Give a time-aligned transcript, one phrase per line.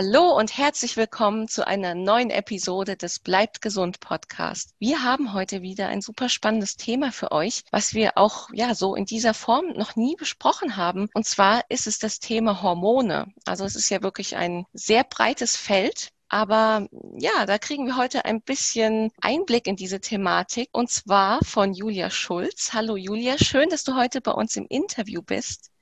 [0.00, 4.72] Hallo und herzlich willkommen zu einer neuen Episode des Bleibt gesund Podcast.
[4.78, 8.94] Wir haben heute wieder ein super spannendes Thema für euch, was wir auch ja so
[8.94, 11.08] in dieser Form noch nie besprochen haben.
[11.14, 13.32] Und zwar ist es das Thema Hormone.
[13.44, 16.10] Also es ist ja wirklich ein sehr breites Feld.
[16.28, 16.86] Aber
[17.18, 22.10] ja, da kriegen wir heute ein bisschen Einblick in diese Thematik und zwar von Julia
[22.10, 22.70] Schulz.
[22.72, 25.72] Hallo Julia, schön, dass du heute bei uns im Interview bist.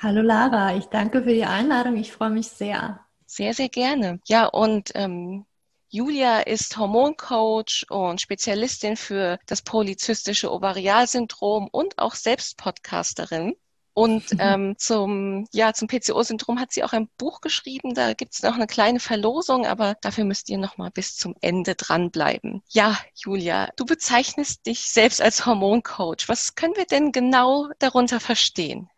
[0.00, 1.98] Hallo Lara, ich danke für die Einladung.
[1.98, 3.04] Ich freue mich sehr.
[3.30, 4.20] Sehr, sehr gerne.
[4.26, 5.44] Ja, und ähm,
[5.90, 13.54] Julia ist Hormoncoach und Spezialistin für das polyzystische Ovarialsyndrom und auch selbst Podcasterin.
[13.92, 17.94] Und ähm, zum, ja, zum PCO-Syndrom hat sie auch ein Buch geschrieben.
[17.94, 21.34] Da gibt es noch eine kleine Verlosung, aber dafür müsst ihr noch mal bis zum
[21.42, 22.62] Ende dranbleiben.
[22.70, 26.28] Ja, Julia, du bezeichnest dich selbst als Hormoncoach.
[26.28, 28.88] Was können wir denn genau darunter verstehen?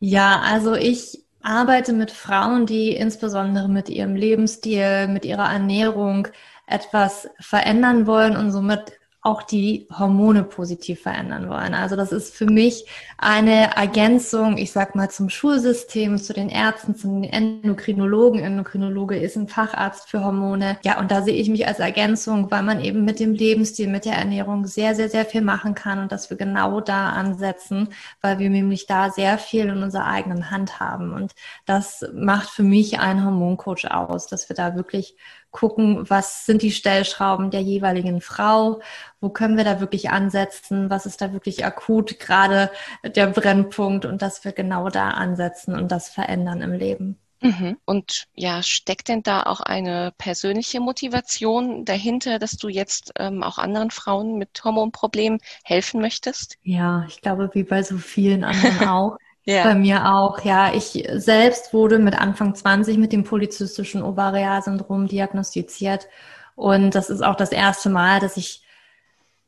[0.00, 6.28] Ja, also ich arbeite mit Frauen, die insbesondere mit ihrem Lebensstil, mit ihrer Ernährung
[6.66, 11.74] etwas verändern wollen und somit auch die Hormone positiv verändern wollen.
[11.74, 12.86] Also das ist für mich
[13.18, 18.40] eine Ergänzung, ich sag mal, zum Schulsystem, zu den Ärzten, zu den Endokrinologen.
[18.40, 20.78] Endokrinologe ist ein Facharzt für Hormone.
[20.84, 24.04] Ja, und da sehe ich mich als Ergänzung, weil man eben mit dem Lebensstil, mit
[24.04, 27.88] der Ernährung sehr, sehr, sehr viel machen kann und dass wir genau da ansetzen,
[28.22, 31.12] weil wir nämlich da sehr viel in unserer eigenen Hand haben.
[31.12, 31.32] Und
[31.66, 35.16] das macht für mich einen Hormoncoach aus, dass wir da wirklich
[35.50, 38.80] gucken, was sind die Stellschrauben der jeweiligen Frau,
[39.20, 42.70] wo können wir da wirklich ansetzen, was ist da wirklich akut gerade
[43.04, 47.18] der Brennpunkt und dass wir genau da ansetzen und das verändern im Leben.
[47.40, 47.78] Mhm.
[47.84, 53.58] Und ja, steckt denn da auch eine persönliche Motivation dahinter, dass du jetzt ähm, auch
[53.58, 56.56] anderen Frauen mit Hormonproblemen helfen möchtest?
[56.62, 59.16] Ja, ich glaube, wie bei so vielen anderen auch.
[59.48, 59.64] Ja.
[59.64, 60.74] Bei mir auch, ja.
[60.74, 66.06] Ich selbst wurde mit Anfang 20 mit dem polyzystischen Ovarialsyndrom diagnostiziert.
[66.54, 68.62] Und das ist auch das erste Mal, dass ich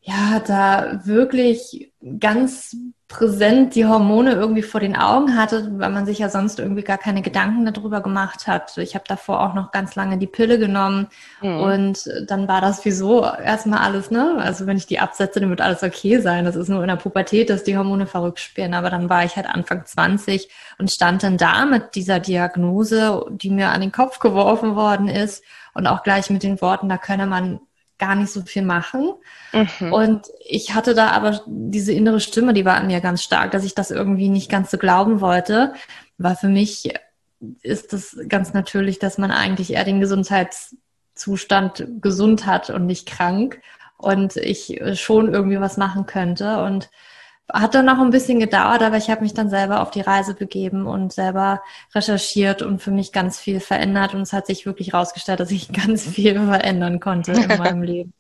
[0.03, 2.75] ja da wirklich ganz
[3.07, 6.97] präsent die Hormone irgendwie vor den Augen hatte, weil man sich ja sonst irgendwie gar
[6.97, 8.79] keine Gedanken darüber gemacht hat.
[8.79, 11.09] Ich habe davor auch noch ganz lange die Pille genommen
[11.43, 11.61] mhm.
[11.61, 14.37] und dann war das wieso erstmal alles, ne?
[14.39, 16.45] Also wenn ich die absetze, dann wird alles okay sein.
[16.45, 18.75] Das ist nur in der Pubertät, dass die Hormone verrückt spielen.
[18.75, 23.51] Aber dann war ich halt Anfang 20 und stand dann da mit dieser Diagnose, die
[23.51, 25.43] mir an den Kopf geworfen worden ist
[25.75, 27.61] und auch gleich mit den Worten, da könne man
[28.01, 29.13] gar nicht so viel machen.
[29.53, 29.93] Mhm.
[29.93, 33.65] Und ich hatte da aber diese innere Stimme, die war an mir ganz stark, dass
[33.65, 35.75] ich das irgendwie nicht ganz so glauben wollte,
[36.19, 36.93] weil für mich
[37.63, 43.61] ist das ganz natürlich, dass man eigentlich eher den Gesundheitszustand gesund hat und nicht krank
[43.97, 46.91] und ich schon irgendwie was machen könnte und
[47.53, 50.35] hat dann noch ein bisschen gedauert, aber ich habe mich dann selber auf die Reise
[50.35, 51.63] begeben und selber
[51.95, 54.15] recherchiert und für mich ganz viel verändert.
[54.15, 58.13] Und es hat sich wirklich herausgestellt, dass ich ganz viel verändern konnte in meinem Leben,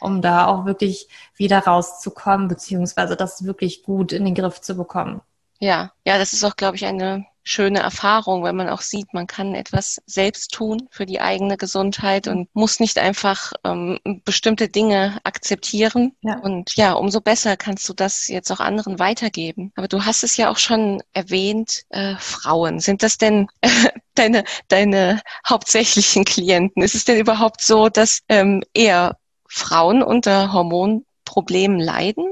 [0.00, 5.20] um da auch wirklich wieder rauszukommen, beziehungsweise das wirklich gut in den Griff zu bekommen.
[5.60, 9.26] Ja, ja, das ist auch, glaube ich, eine schöne Erfahrung, wenn man auch sieht, man
[9.26, 15.18] kann etwas selbst tun für die eigene Gesundheit und muss nicht einfach ähm, bestimmte Dinge
[15.24, 16.12] akzeptieren.
[16.20, 16.38] Ja.
[16.40, 19.72] Und ja, umso besser kannst du das jetzt auch anderen weitergeben.
[19.76, 22.80] Aber du hast es ja auch schon erwähnt, äh, Frauen.
[22.80, 23.70] Sind das denn äh,
[24.14, 26.82] deine, deine hauptsächlichen Klienten?
[26.82, 29.16] Ist es denn überhaupt so, dass ähm, eher
[29.48, 32.26] Frauen unter Hormonproblemen leiden?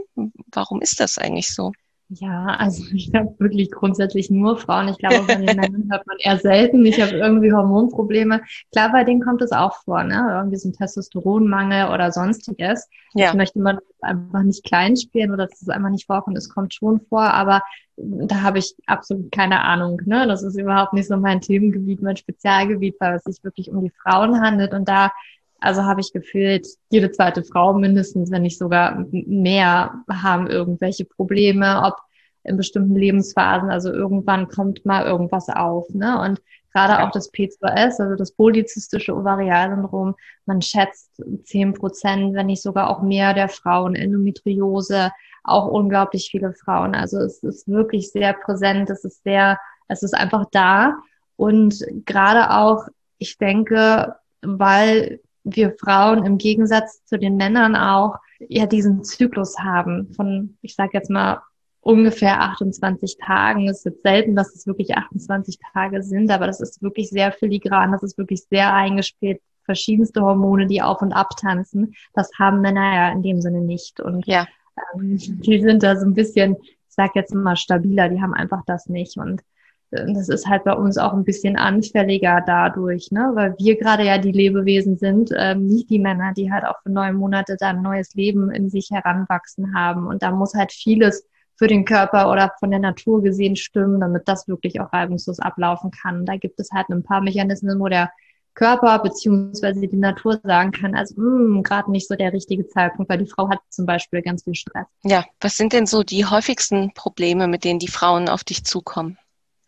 [0.53, 1.73] Warum ist das eigentlich so?
[2.09, 4.89] Ja, also ich habe wirklich grundsätzlich nur Frauen.
[4.89, 6.85] Ich glaube, von den Männern hört man eher selten.
[6.87, 8.43] Ich habe irgendwie Hormonprobleme.
[8.73, 10.27] Klar, bei denen kommt es auch vor, ne?
[10.31, 12.89] Irgendwie so ein Testosteronmangel oder sonstiges.
[13.15, 13.31] Ja.
[13.31, 16.39] Ich möchte man einfach nicht klein spielen oder dass es einfach nicht vorkommt.
[16.39, 17.63] Es kommt schon vor, aber
[17.97, 20.01] da habe ich absolut keine Ahnung.
[20.05, 20.27] Ne?
[20.27, 23.93] Das ist überhaupt nicht so mein Themengebiet, mein Spezialgebiet, weil es sich wirklich um die
[24.03, 24.75] Frauen handelt.
[24.75, 25.13] Und da
[25.61, 31.83] also habe ich gefühlt, jede zweite Frau mindestens, wenn nicht sogar mehr, haben irgendwelche Probleme,
[31.85, 31.97] ob
[32.45, 33.71] in bestimmten Lebensphasen.
[33.71, 35.89] Also irgendwann kommt mal irgendwas auf.
[35.91, 36.21] Ne?
[36.21, 36.41] Und
[36.73, 40.15] gerade auch das P2S, also das polyzystische Ovarialsyndrom,
[40.45, 45.11] man schätzt zehn Prozent, wenn nicht sogar auch mehr der Frauen, Endometriose,
[45.43, 46.95] auch unglaublich viele Frauen.
[46.95, 49.59] Also es ist wirklich sehr präsent, es ist sehr,
[49.89, 50.97] es ist einfach da.
[51.37, 52.87] Und gerade auch,
[53.19, 60.13] ich denke, weil wir Frauen im Gegensatz zu den Männern auch ja diesen Zyklus haben
[60.15, 61.41] von, ich sage jetzt mal,
[61.81, 63.69] ungefähr 28 Tagen.
[63.69, 67.93] Es ist selten, dass es wirklich 28 Tage sind, aber das ist wirklich sehr filigran,
[67.93, 69.41] das ist wirklich sehr eingespielt.
[69.65, 71.95] Verschiedenste Hormone, die auf und ab tanzen.
[72.13, 74.01] Das haben Männer ja in dem Sinne nicht.
[74.01, 74.47] Und ja.
[74.95, 78.63] ähm, die sind da so ein bisschen, ich sag jetzt mal, stabiler, die haben einfach
[78.67, 79.17] das nicht.
[79.17, 79.43] Und
[79.91, 83.31] das ist halt bei uns auch ein bisschen anfälliger dadurch, ne?
[83.35, 86.91] weil wir gerade ja die Lebewesen sind, ähm, nicht die Männer, die halt auch für
[86.91, 90.07] neun Monate dann neues Leben in sich heranwachsen haben.
[90.07, 94.23] Und da muss halt vieles für den Körper oder von der Natur gesehen stimmen, damit
[94.27, 96.27] das wirklich auch reibungslos ablaufen kann.
[96.27, 98.11] Da gibt es halt ein paar Mechanismen, wo der
[98.55, 103.19] Körper beziehungsweise die Natur sagen kann, also hm, gerade nicht so der richtige Zeitpunkt, weil
[103.19, 104.87] die Frau hat zum Beispiel ganz viel Stress.
[105.05, 109.19] Ja, was sind denn so die häufigsten Probleme, mit denen die Frauen auf dich zukommen?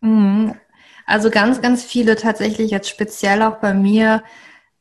[0.01, 0.55] Mhm.
[1.05, 4.21] Also ganz, ganz viele tatsächlich jetzt speziell auch bei mir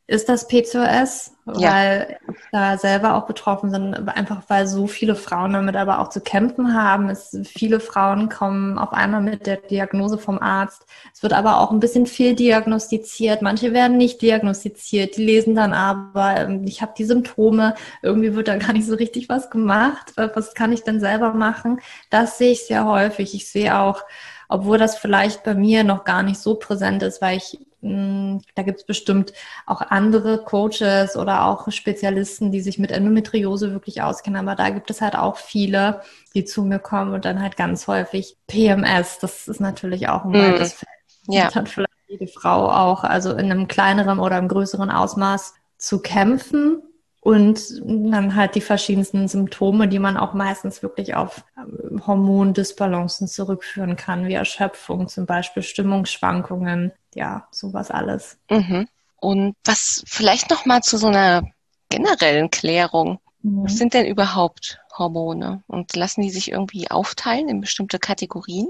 [0.09, 1.71] ist das PCOS, ja.
[1.71, 2.19] weil
[2.51, 6.75] da selber auch betroffen sind, einfach weil so viele Frauen damit aber auch zu kämpfen
[6.75, 7.11] haben.
[7.11, 10.87] Es, viele Frauen kommen auf einmal mit der Diagnose vom Arzt.
[11.13, 13.43] Es wird aber auch ein bisschen viel diagnostiziert.
[13.43, 15.19] Manche werden nicht diagnostiziert.
[15.19, 17.75] Die lesen dann aber, ähm, ich habe die Symptome.
[18.01, 20.15] Irgendwie wird da gar nicht so richtig was gemacht.
[20.17, 21.81] Was kann ich denn selber machen?
[22.09, 23.35] Das sehe ich sehr häufig.
[23.35, 24.03] Ich sehe auch
[24.49, 28.43] obwohl das vielleicht bei mir noch gar nicht so präsent ist, weil ich, mh, hm,
[28.55, 29.33] da gibt es bestimmt
[29.67, 34.91] auch andere Coaches oder auch Spezialisten, die sich mit Endometriose wirklich auskennen, aber da gibt
[34.91, 36.01] es halt auch viele,
[36.35, 40.31] die zu mir kommen und dann halt ganz häufig PMS, das ist natürlich auch ein
[40.31, 40.53] mhm.
[40.53, 40.89] weites Feld.
[41.29, 41.45] Ja.
[41.45, 46.01] Das hat vielleicht jede Frau auch, also in einem kleineren oder einem größeren Ausmaß zu
[46.01, 46.83] kämpfen
[47.21, 53.97] und dann halt die verschiedensten Symptome, die man auch meistens wirklich auf ähm, Hormondisbalancen zurückführen
[53.97, 58.39] kann, wie Erschöpfung zum Beispiel, Stimmungsschwankungen, ja, sowas alles.
[58.51, 58.89] Mhm.
[59.21, 61.43] Und was vielleicht noch mal zu so einer
[61.89, 63.19] generellen Klärung.
[63.43, 63.65] Mhm.
[63.65, 65.63] Was sind denn überhaupt Hormone?
[65.67, 68.69] Und lassen die sich irgendwie aufteilen in bestimmte Kategorien?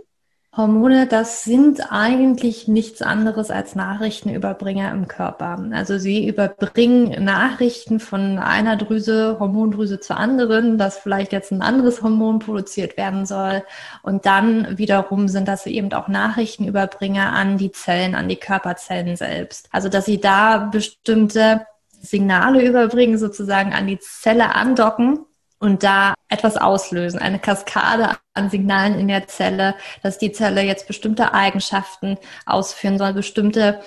[0.57, 5.63] Hormone, das sind eigentlich nichts anderes als Nachrichtenüberbringer im Körper.
[5.73, 12.03] Also sie überbringen Nachrichten von einer Drüse, Hormondrüse zur anderen, dass vielleicht jetzt ein anderes
[12.03, 13.63] Hormon produziert werden soll.
[14.03, 19.69] Und dann wiederum sind das eben auch Nachrichtenüberbringer an die Zellen, an die Körperzellen selbst.
[19.71, 21.67] Also dass sie da bestimmte
[22.01, 25.27] Signale überbringen, sozusagen an die Zelle andocken
[25.61, 30.87] und da etwas auslösen, eine Kaskade an Signalen in der Zelle, dass die Zelle jetzt
[30.87, 32.17] bestimmte Eigenschaften
[32.47, 33.81] ausführen soll, bestimmte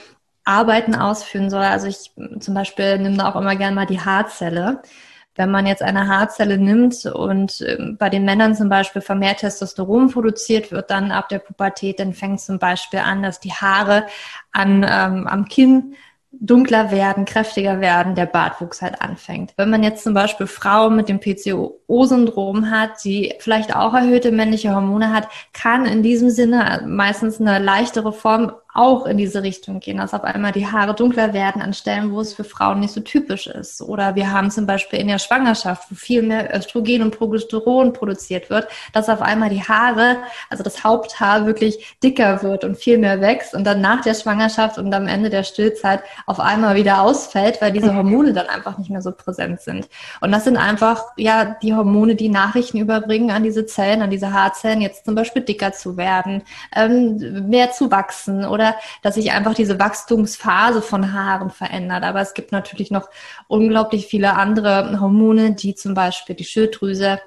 [0.43, 1.63] Arbeiten ausführen soll.
[1.63, 4.81] Also ich zum Beispiel nehme da auch immer gerne mal die Haarzelle.
[5.35, 10.11] Wenn man jetzt eine Haarzelle nimmt und ähm, bei den Männern zum Beispiel vermehrt Testosteron
[10.11, 14.07] produziert wird, dann ab der Pubertät, dann fängt zum Beispiel an, dass die Haare
[14.51, 15.95] an, ähm, am Kinn
[16.31, 19.53] dunkler werden, kräftiger werden, der Bartwuchs halt anfängt.
[19.57, 24.73] Wenn man jetzt zum Beispiel Frauen mit dem PCO-Syndrom hat, die vielleicht auch erhöhte männliche
[24.73, 29.97] Hormone hat, kann in diesem Sinne meistens eine leichtere Form auch in diese Richtung gehen,
[29.97, 33.01] dass auf einmal die Haare dunkler werden an Stellen, wo es für Frauen nicht so
[33.01, 33.81] typisch ist.
[33.81, 38.49] Oder wir haben zum Beispiel in der Schwangerschaft, wo viel mehr Östrogen und Progesteron produziert
[38.49, 40.17] wird, dass auf einmal die Haare,
[40.49, 44.77] also das Haupthaar wirklich dicker wird und viel mehr wächst und dann nach der Schwangerschaft
[44.77, 48.89] und am Ende der Stillzeit auf einmal wieder ausfällt, weil diese Hormone dann einfach nicht
[48.89, 49.89] mehr so präsent sind.
[50.21, 54.31] Und das sind einfach, ja, die Hormone, die Nachrichten überbringen an diese Zellen, an diese
[54.31, 56.43] Haarzellen, jetzt zum Beispiel dicker zu werden,
[56.73, 62.03] ähm, mehr zu wachsen oder oder dass sich einfach diese Wachstumsphase von Haaren verändert.
[62.03, 63.09] Aber es gibt natürlich noch
[63.47, 67.19] unglaublich viele andere Hormone, die zum Beispiel die Schilddrüse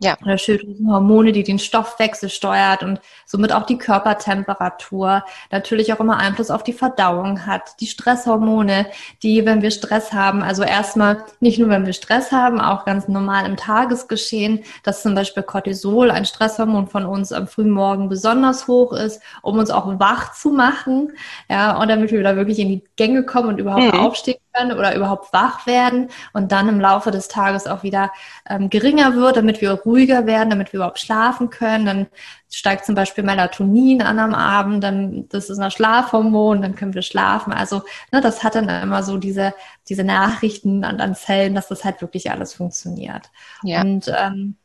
[0.00, 0.16] ja.
[0.24, 6.50] Oder Schilddrüsenhormone, die den Stoffwechsel steuert und somit auch die Körpertemperatur, natürlich auch immer Einfluss
[6.50, 7.80] auf die Verdauung hat.
[7.80, 8.86] Die Stresshormone,
[9.22, 13.06] die, wenn wir Stress haben, also erstmal nicht nur, wenn wir Stress haben, auch ganz
[13.06, 18.66] normal im Tagesgeschehen, dass zum Beispiel Cortisol, ein Stresshormon von uns am frühen Morgen besonders
[18.66, 21.12] hoch ist, um uns auch wach zu machen,
[21.48, 24.00] ja, und damit wir da wirklich in die Gänge kommen und überhaupt mhm.
[24.00, 28.12] aufstehen können oder überhaupt wach werden und dann im Laufe des Tages auch wieder
[28.48, 31.86] ähm, geringer wird, damit wir ruhiger werden, damit wir überhaupt schlafen können.
[31.86, 32.06] Dann
[32.50, 37.02] steigt zum Beispiel Melatonin an am Abend, dann das ist ein Schlafhormon, dann können wir
[37.02, 37.52] schlafen.
[37.52, 37.82] Also
[38.12, 39.54] ne, das hat dann immer so diese
[39.88, 43.30] diese Nachrichten an, an Zellen, dass das halt wirklich alles funktioniert.
[43.62, 43.82] Ja.
[43.82, 44.56] Und ähm,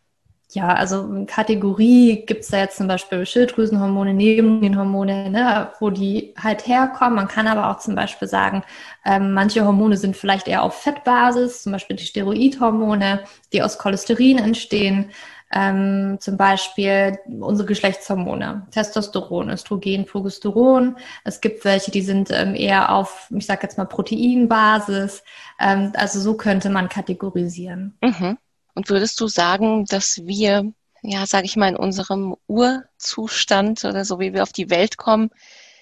[0.52, 7.16] ja, also Kategorie gibt's da jetzt zum Beispiel Schilddrüsenhormone, Nebennierenhormone, ne, wo die halt herkommen.
[7.16, 8.64] Man kann aber auch zum Beispiel sagen,
[9.06, 14.40] ähm, manche Hormone sind vielleicht eher auf Fettbasis, zum Beispiel die Steroidhormone, die aus Cholesterin
[14.40, 15.12] entstehen.
[15.52, 20.98] Ähm, zum Beispiel unsere Geschlechtshormone, Testosteron, Östrogen, Progesteron.
[21.24, 25.24] Es gibt welche, die sind ähm, eher auf, ich sage jetzt mal, Proteinbasis.
[25.60, 27.98] Ähm, also so könnte man kategorisieren.
[28.02, 28.38] Mhm.
[28.80, 30.72] Und würdest du sagen, dass wir,
[31.02, 35.32] ja, sage ich mal, in unserem Urzustand oder so, wie wir auf die Welt kommen,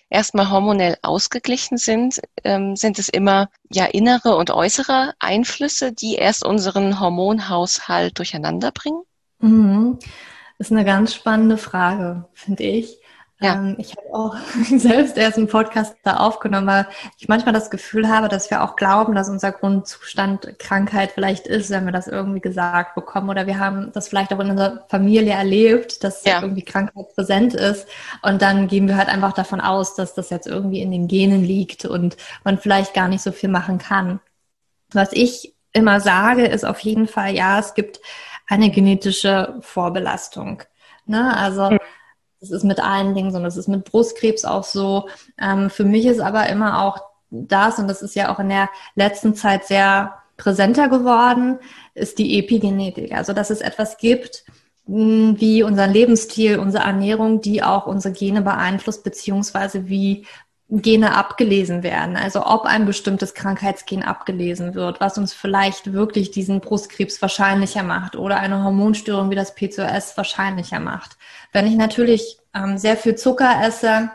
[0.09, 2.19] erstmal hormonell ausgeglichen sind?
[2.43, 9.03] Ähm, sind es immer ja innere und äußere Einflüsse, die erst unseren Hormonhaushalt durcheinander bringen?
[9.41, 9.99] Mhm.
[10.57, 12.97] Das ist eine ganz spannende Frage, finde ich.
[13.39, 13.53] Ja.
[13.53, 14.35] Ähm, ich habe auch
[14.77, 16.87] selbst erst einen Podcast da aufgenommen, weil
[17.19, 21.69] ich manchmal das Gefühl habe, dass wir auch glauben, dass unser Grundzustand Krankheit vielleicht ist,
[21.69, 23.29] wenn wir das irgendwie gesagt bekommen.
[23.29, 26.41] Oder wir haben das vielleicht auch in unserer Familie erlebt, dass ja.
[26.41, 27.87] irgendwie Krankheit präsent ist.
[28.23, 31.43] Und dann gehen wir halt einfach davon aus, dass das jetzt irgendwie in den Genen
[31.43, 34.19] liegt und man vielleicht gar nicht so viel machen kann.
[34.93, 37.99] Was ich immer sage, ist auf jeden Fall, ja, es gibt
[38.47, 40.63] eine genetische Vorbelastung.
[41.05, 41.35] Ne?
[41.37, 41.79] Also mhm.
[42.39, 45.09] Das ist mit allen Dingen so, das ist mit Brustkrebs auch so.
[45.39, 48.69] Ähm, für mich ist aber immer auch das, und das ist ja auch in der
[48.95, 51.59] letzten Zeit sehr präsenter geworden,
[51.95, 53.13] ist die Epigenetik.
[53.13, 54.45] Also dass es etwas gibt,
[54.85, 60.25] hm, wie unser Lebensstil, unsere Ernährung, die auch unsere Gene beeinflusst, beziehungsweise wie
[60.69, 62.17] Gene abgelesen werden.
[62.17, 68.17] Also ob ein bestimmtes Krankheitsgen abgelesen wird, was uns vielleicht wirklich diesen Brustkrebs wahrscheinlicher macht
[68.17, 71.17] oder eine Hormonstörung wie das PCOS wahrscheinlicher macht.
[71.53, 74.11] Wenn ich natürlich ähm, sehr viel Zucker esse,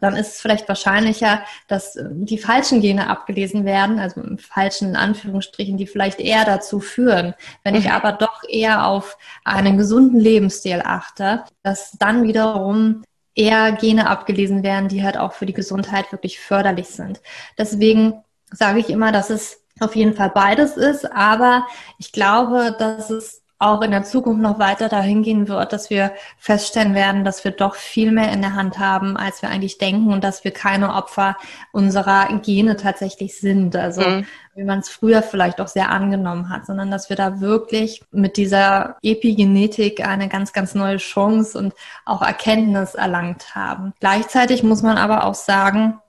[0.00, 4.90] dann ist es vielleicht wahrscheinlicher, dass äh, die falschen Gene abgelesen werden, also im falschen
[4.90, 7.34] in Anführungsstrichen, die vielleicht eher dazu führen.
[7.62, 7.92] Wenn ich mhm.
[7.92, 13.02] aber doch eher auf einen gesunden Lebensstil achte, dass dann wiederum
[13.34, 17.20] eher Gene abgelesen werden, die halt auch für die Gesundheit wirklich förderlich sind.
[17.58, 21.66] Deswegen sage ich immer, dass es auf jeden Fall beides ist, aber
[21.98, 26.12] ich glaube, dass es auch in der Zukunft noch weiter dahin gehen wird, dass wir
[26.38, 30.12] feststellen werden, dass wir doch viel mehr in der Hand haben, als wir eigentlich denken
[30.12, 31.36] und dass wir keine Opfer
[31.72, 33.74] unserer Gene tatsächlich sind.
[33.76, 34.26] Also mhm.
[34.54, 38.36] Wie man es früher vielleicht auch sehr angenommen hat, sondern dass wir da wirklich mit
[38.36, 43.92] dieser Epigenetik eine ganz, ganz neue Chance und auch Erkenntnis erlangt haben.
[44.00, 46.00] Gleichzeitig muss man aber auch sagen,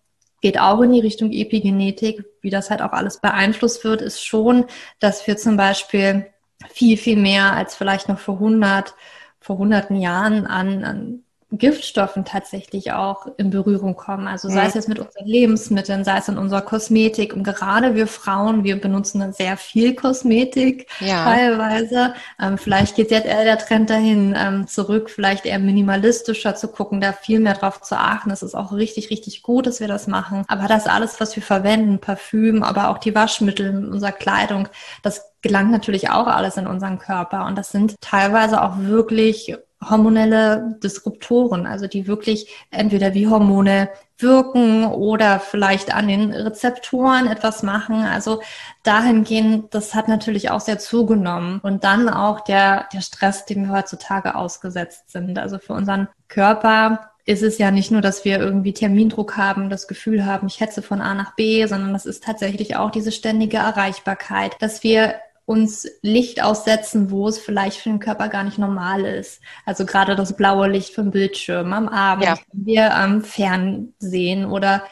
[0.41, 4.65] geht auch in die Richtung Epigenetik, wie das halt auch alles beeinflusst wird, ist schon,
[4.99, 6.27] dass wir zum Beispiel
[6.69, 8.93] viel, viel mehr als vielleicht noch vor 100,
[9.39, 11.24] vor hunderten Jahren an, an
[11.57, 14.27] Giftstoffen tatsächlich auch in Berührung kommen.
[14.27, 14.67] Also sei ja.
[14.67, 17.33] es jetzt mit unseren Lebensmitteln, sei es in unserer Kosmetik.
[17.33, 21.23] Und gerade wir Frauen, wir benutzen dann sehr viel Kosmetik ja.
[21.23, 22.13] teilweise.
[22.41, 27.01] Ähm, vielleicht geht jetzt eher der Trend dahin, ähm, zurück, vielleicht eher minimalistischer zu gucken,
[27.01, 28.29] da viel mehr drauf zu achten.
[28.29, 30.43] Das ist auch richtig, richtig gut, dass wir das machen.
[30.47, 34.67] Aber das alles, was wir verwenden, Parfüm, aber auch die Waschmittel, unsere Kleidung,
[35.03, 37.45] das gelangt natürlich auch alles in unseren Körper.
[37.45, 44.85] Und das sind teilweise auch wirklich hormonelle Disruptoren, also die wirklich entweder wie Hormone wirken
[44.85, 48.03] oder vielleicht an den Rezeptoren etwas machen.
[48.03, 48.41] Also
[48.83, 51.59] dahingehend, das hat natürlich auch sehr zugenommen.
[51.61, 55.37] Und dann auch der, der Stress, dem wir heutzutage ausgesetzt sind.
[55.37, 59.87] Also für unseren Körper ist es ja nicht nur, dass wir irgendwie Termindruck haben, das
[59.87, 63.57] Gefühl haben, ich hetze von A nach B, sondern das ist tatsächlich auch diese ständige
[63.57, 69.05] Erreichbarkeit, dass wir uns Licht aussetzen, wo es vielleicht für den Körper gar nicht normal
[69.05, 69.41] ist.
[69.65, 72.37] Also gerade das blaue Licht vom Bildschirm am Abend, ja.
[72.51, 74.83] wenn wir am Fernsehen oder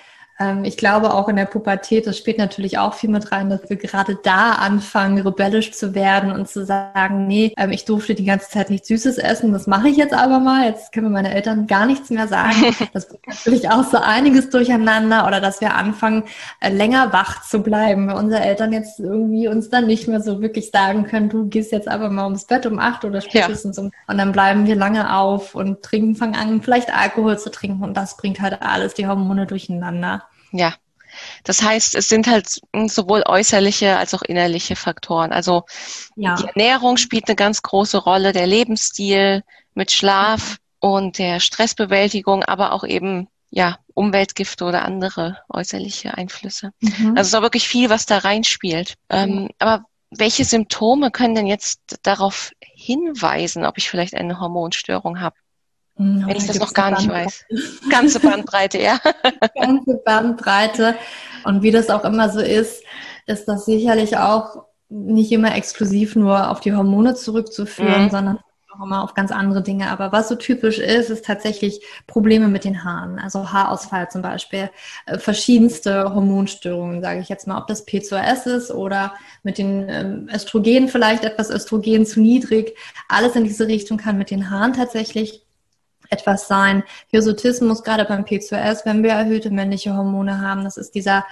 [0.63, 3.77] ich glaube auch in der Pubertät, das spielt natürlich auch viel mit rein, dass wir
[3.77, 8.49] gerade da anfangen, rebellisch zu werden und zu sagen, nee, ähm, ich durfte die ganze
[8.49, 10.65] Zeit nichts Süßes essen, das mache ich jetzt aber mal.
[10.65, 12.53] Jetzt können mir meine Eltern gar nichts mehr sagen.
[12.93, 16.23] Das bringt natürlich auch so einiges durcheinander oder dass wir anfangen,
[16.59, 20.41] äh, länger wach zu bleiben, weil unsere Eltern jetzt irgendwie uns dann nicht mehr so
[20.41, 23.83] wirklich sagen können, du gehst jetzt aber mal ums Bett um acht oder spätestens ja.
[23.83, 27.83] um und dann bleiben wir lange auf und trinken, fangen an, vielleicht Alkohol zu trinken
[27.83, 30.22] und das bringt halt alles die Hormone durcheinander.
[30.53, 30.75] Ja.
[31.43, 32.47] Das heißt, es sind halt
[32.87, 35.31] sowohl äußerliche als auch innerliche Faktoren.
[35.31, 35.65] Also
[36.15, 36.35] ja.
[36.35, 39.43] die Ernährung spielt eine ganz große Rolle, der Lebensstil
[39.75, 46.71] mit Schlaf und der Stressbewältigung, aber auch eben ja Umweltgifte oder andere äußerliche Einflüsse.
[46.79, 47.09] Mhm.
[47.09, 48.95] Also es ist auch wirklich viel, was da reinspielt.
[49.09, 55.35] Ähm, aber welche Symptome können denn jetzt darauf hinweisen, ob ich vielleicht eine Hormonstörung habe?
[55.97, 57.45] Hm, Wenn ich das noch gar nicht weiß.
[57.89, 58.99] Ganze Bandbreite, ja.
[59.61, 60.95] Ganze Bandbreite.
[61.43, 62.83] Und wie das auch immer so ist,
[63.25, 68.09] ist das sicherlich auch nicht immer exklusiv nur auf die Hormone zurückzuführen, mhm.
[68.09, 68.39] sondern
[68.73, 69.89] auch immer auf ganz andere Dinge.
[69.89, 73.19] Aber was so typisch ist, ist tatsächlich Probleme mit den Haaren.
[73.19, 74.69] Also Haarausfall zum Beispiel.
[75.05, 77.59] Äh, verschiedenste Hormonstörungen, sage ich jetzt mal.
[77.59, 82.75] Ob das PCOS ist oder mit den ähm, Östrogenen vielleicht etwas Östrogen zu niedrig.
[83.07, 85.43] Alles in diese Richtung kann mit den Haaren tatsächlich
[86.13, 86.83] etwas sein.
[87.07, 91.25] Hirsutismus, gerade beim PCOS, wenn wir erhöhte männliche Hormone haben, das ist dieser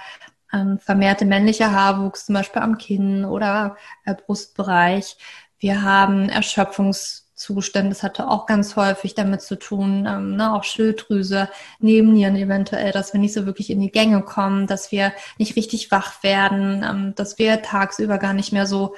[0.52, 5.16] ähm, vermehrte männliche Haarwuchs, zum Beispiel am Kinn oder äh, Brustbereich.
[5.58, 11.48] Wir haben Erschöpfungszustände, das hatte auch ganz häufig damit zu tun, ähm, ne, auch Schilddrüse,
[11.78, 15.90] Nebennieren eventuell, dass wir nicht so wirklich in die Gänge kommen, dass wir nicht richtig
[15.90, 18.94] wach werden, ähm, dass wir tagsüber gar nicht mehr so,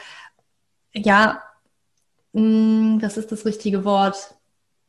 [0.95, 1.43] ja,
[2.33, 4.35] mh, mm, das ist das richtige Wort,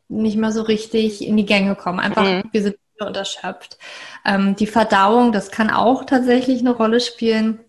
[0.08, 2.00] nicht mehr so richtig in die Gänge kommen.
[2.00, 2.44] Einfach, mhm.
[2.52, 3.78] wir sind unterschöpft.
[4.24, 7.60] Ähm, die Verdauung, das kann auch tatsächlich eine Rolle spielen.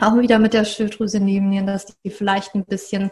[0.00, 3.10] Auch wieder mit der Schilddrüse neben mir, dass die vielleicht ein bisschen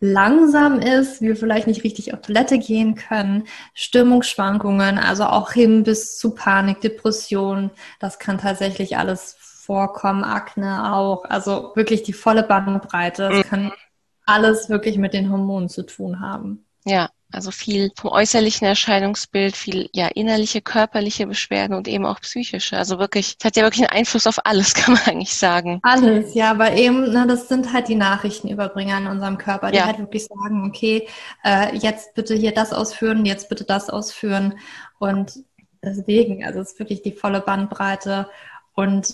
[0.00, 3.44] langsam ist, wir vielleicht nicht richtig auf Toilette gehen können,
[3.74, 11.24] Stimmungsschwankungen, also auch hin bis zu Panik, Depression, das kann tatsächlich alles vorkommen, Akne auch,
[11.24, 13.42] also wirklich die volle Bandbreite, das mhm.
[13.48, 13.72] kann
[14.26, 16.65] alles wirklich mit den Hormonen zu tun haben.
[16.86, 22.78] Ja, also viel vom äußerlichen Erscheinungsbild, viel ja innerliche, körperliche Beschwerden und eben auch psychische.
[22.78, 25.80] Also wirklich, es hat ja wirklich einen Einfluss auf alles, kann man eigentlich sagen.
[25.82, 29.86] Alles, ja, aber eben, na, das sind halt die Nachrichtenüberbringer in unserem Körper, die ja.
[29.86, 31.08] halt wirklich sagen, okay,
[31.44, 34.58] äh, jetzt bitte hier das ausführen, jetzt bitte das ausführen.
[35.00, 35.40] Und
[35.82, 38.30] deswegen, also es ist wirklich die volle Bandbreite.
[38.74, 39.12] Und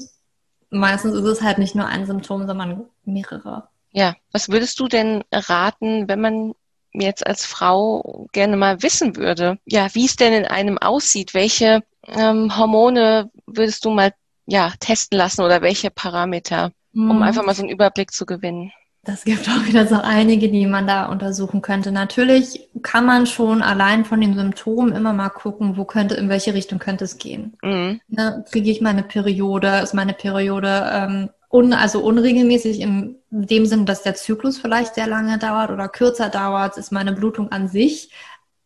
[0.68, 3.68] meistens ist es halt nicht nur ein Symptom, sondern mehrere.
[3.90, 6.54] Ja, was würdest du denn raten, wenn man
[6.92, 11.82] jetzt als Frau gerne mal wissen würde, ja, wie es denn in einem aussieht, welche
[12.06, 14.12] ähm, Hormone würdest du mal
[14.46, 17.10] ja testen lassen oder welche Parameter, mhm.
[17.10, 18.72] um einfach mal so einen Überblick zu gewinnen?
[19.04, 21.90] Das gibt auch wieder so einige, die man da untersuchen könnte.
[21.90, 26.54] Natürlich kann man schon allein von den Symptomen immer mal gucken, wo könnte, in welche
[26.54, 27.56] Richtung könnte es gehen.
[27.62, 28.00] Mhm.
[28.06, 29.80] Ne, kriege ich meine Periode?
[29.80, 35.06] Ist meine Periode ähm, un, also unregelmäßig in dem Sinn, dass der Zyklus vielleicht sehr
[35.06, 38.10] lange dauert oder kürzer dauert, ist meine Blutung an sich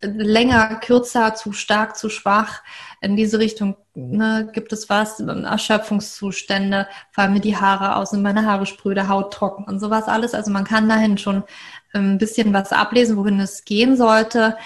[0.00, 2.62] länger, kürzer, zu stark, zu schwach.
[3.00, 8.46] In diese Richtung ne, gibt es was, Erschöpfungszustände, fallen mir die Haare aus, sind meine
[8.46, 10.34] Haare spröde, Haut trocken und sowas alles.
[10.34, 11.44] Also man kann dahin schon
[11.92, 14.56] ein bisschen was ablesen, wohin es gehen sollte.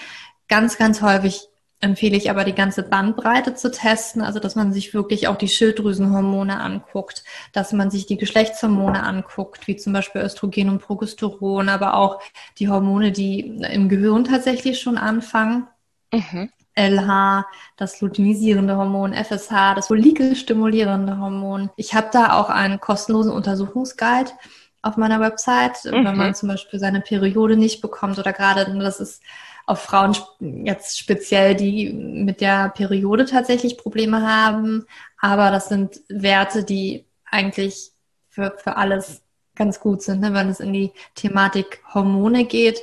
[0.48, 1.49] Ganz, ganz häufig
[1.80, 5.48] empfehle ich aber die ganze Bandbreite zu testen, also dass man sich wirklich auch die
[5.48, 11.94] Schilddrüsenhormone anguckt, dass man sich die Geschlechtshormone anguckt, wie zum Beispiel Östrogen und Progesteron, aber
[11.94, 12.20] auch
[12.58, 15.66] die Hormone, die im Gehirn tatsächlich schon anfangen.
[16.12, 16.50] Mhm.
[16.76, 21.70] LH, das luteinisierende Hormon, FSH, das follikelstimulierende Hormon.
[21.76, 24.30] Ich habe da auch einen kostenlosen Untersuchungsguide
[24.82, 26.04] auf meiner Website, mhm.
[26.04, 29.22] wenn man zum Beispiel seine Periode nicht bekommt oder gerade, das ist
[29.70, 34.84] auf Frauen jetzt speziell, die mit der Periode tatsächlich Probleme haben.
[35.18, 37.92] Aber das sind Werte, die eigentlich
[38.28, 39.22] für, für alles
[39.54, 42.80] ganz gut sind, ne, wenn es in die Thematik Hormone geht.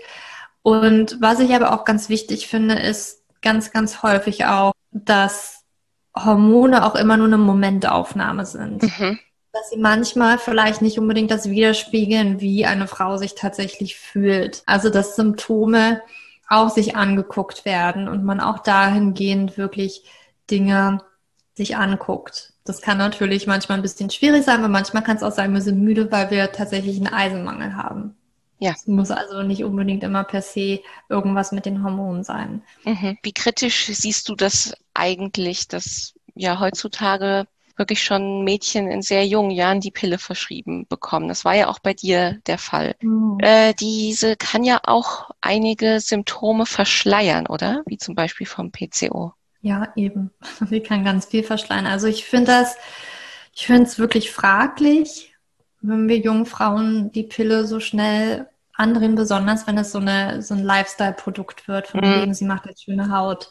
[0.61, 5.65] Und was ich aber auch ganz wichtig finde, ist ganz, ganz häufig auch, dass
[6.15, 8.83] Hormone auch immer nur eine Momentaufnahme sind.
[8.83, 9.19] Mhm.
[9.51, 14.63] Dass sie manchmal vielleicht nicht unbedingt das widerspiegeln, wie eine Frau sich tatsächlich fühlt.
[14.65, 16.01] Also dass Symptome
[16.47, 20.03] auch sich angeguckt werden und man auch dahingehend wirklich
[20.49, 20.99] Dinge
[21.55, 22.53] sich anguckt.
[22.63, 25.61] Das kann natürlich manchmal ein bisschen schwierig sein, aber manchmal kann es auch sein, wir
[25.61, 28.15] sind müde, weil wir tatsächlich einen Eisenmangel haben.
[28.59, 28.71] Ja.
[28.71, 30.79] Es muss also nicht unbedingt immer per se
[31.09, 32.63] irgendwas mit den Hormonen sein.
[32.85, 33.17] Mhm.
[33.21, 39.51] Wie kritisch siehst du das eigentlich, dass ja heutzutage wirklich schon Mädchen in sehr jungen
[39.51, 41.27] Jahren die Pille verschrieben bekommen.
[41.27, 42.95] Das war ja auch bei dir der Fall.
[43.01, 43.37] Mhm.
[43.39, 47.83] Äh, diese kann ja auch einige Symptome verschleiern, oder?
[47.85, 49.33] Wie zum Beispiel vom PCO.
[49.61, 50.31] Ja, eben.
[50.69, 51.85] Sie kann ganz viel verschleiern.
[51.85, 52.75] Also ich finde das,
[53.53, 55.33] ich finde es wirklich fraglich,
[55.81, 60.53] wenn wir jungen Frauen die Pille so schnell andrehen, besonders wenn es so, eine, so
[60.53, 62.21] ein Lifestyle-Produkt wird, von mhm.
[62.21, 63.49] dem sie macht jetzt schöne Haut.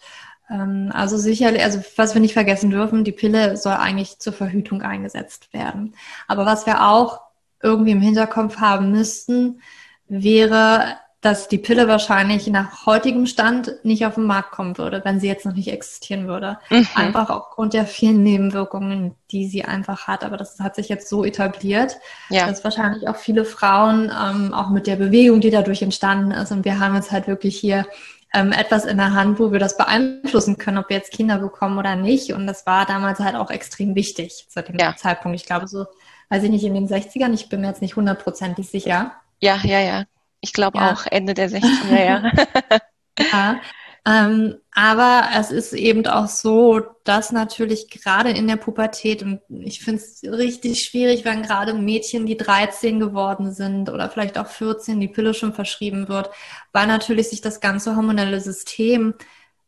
[0.50, 4.82] Ähm, also sicherlich, also was wir nicht vergessen dürfen, die Pille soll eigentlich zur Verhütung
[4.82, 5.94] eingesetzt werden.
[6.28, 7.20] Aber was wir auch
[7.62, 9.60] irgendwie im Hinterkopf haben müssten,
[10.08, 15.18] wäre, dass die Pille wahrscheinlich nach heutigem Stand nicht auf den Markt kommen würde, wenn
[15.18, 16.58] sie jetzt noch nicht existieren würde.
[16.70, 16.86] Mhm.
[16.94, 20.22] Einfach aufgrund der vielen Nebenwirkungen, die sie einfach hat.
[20.22, 21.96] Aber das hat sich jetzt so etabliert,
[22.28, 22.46] ja.
[22.46, 26.64] dass wahrscheinlich auch viele Frauen, ähm, auch mit der Bewegung, die dadurch entstanden ist, und
[26.64, 27.86] wir haben jetzt halt wirklich hier
[28.36, 31.78] ähm, etwas in der Hand, wo wir das beeinflussen können, ob wir jetzt Kinder bekommen
[31.78, 32.32] oder nicht.
[32.34, 34.94] Und das war damals halt auch extrem wichtig zu dem ja.
[34.94, 35.40] Zeitpunkt.
[35.40, 35.86] Ich glaube so,
[36.28, 39.12] weiß ich nicht, in den 60ern, ich bin mir jetzt nicht hundertprozentig sicher.
[39.40, 40.04] Ja, ja, ja.
[40.42, 40.92] Ich glaube ja.
[40.92, 42.30] auch Ende der 60er, ja.
[43.32, 43.60] ja.
[44.06, 49.80] Ähm, aber es ist eben auch so, dass natürlich gerade in der Pubertät, und ich
[49.80, 55.00] finde es richtig schwierig, wenn gerade Mädchen, die 13 geworden sind oder vielleicht auch 14,
[55.00, 56.30] die Pille schon verschrieben wird,
[56.72, 59.14] weil natürlich sich das ganze hormonelle System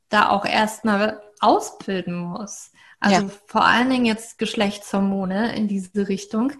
[0.08, 2.70] da auch erstmal ausbilden muss.
[3.00, 3.30] Also ja.
[3.46, 6.52] vor allen Dingen jetzt Geschlechtshormone in diese Richtung,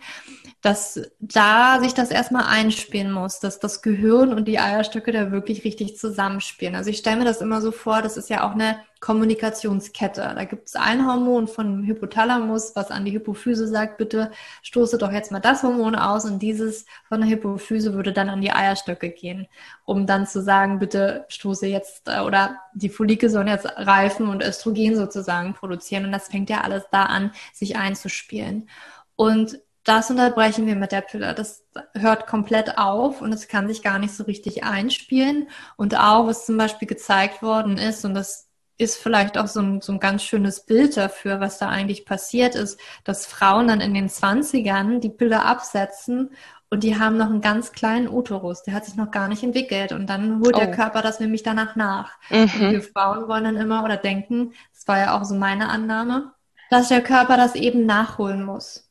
[0.61, 5.64] dass da sich das erstmal einspielen muss, dass das Gehirn und die Eierstöcke da wirklich
[5.64, 6.74] richtig zusammenspielen.
[6.74, 10.32] Also ich stelle mir das immer so vor, das ist ja auch eine Kommunikationskette.
[10.34, 14.30] Da gibt es ein Hormon von Hypothalamus, was an die Hypophyse sagt, bitte
[14.62, 18.40] stoße doch jetzt mal das Hormon aus und dieses von der Hypophyse würde dann an
[18.40, 19.46] die Eierstöcke gehen,
[19.84, 24.42] um dann zu sagen, bitte stoße jetzt äh, oder die Follikel sollen jetzt reifen und
[24.42, 28.68] Östrogen sozusagen produzieren und das fängt ja alles da an, sich einzuspielen.
[29.16, 29.58] Und
[29.88, 31.34] das unterbrechen wir mit der Pille.
[31.34, 35.48] Das hört komplett auf und es kann sich gar nicht so richtig einspielen.
[35.76, 38.47] Und auch, was zum Beispiel gezeigt worden ist, und das
[38.78, 42.54] ist vielleicht auch so ein, so ein ganz schönes Bild dafür, was da eigentlich passiert
[42.54, 46.30] ist, dass Frauen dann in den 20ern die Pille absetzen
[46.70, 49.92] und die haben noch einen ganz kleinen Uterus, der hat sich noch gar nicht entwickelt
[49.92, 50.58] und dann holt oh.
[50.58, 52.12] der Körper das nämlich danach nach.
[52.30, 52.42] Mhm.
[52.42, 56.32] Und wir Frauen wollen dann immer oder denken, das war ja auch so meine Annahme,
[56.70, 58.88] dass der Körper das eben nachholen muss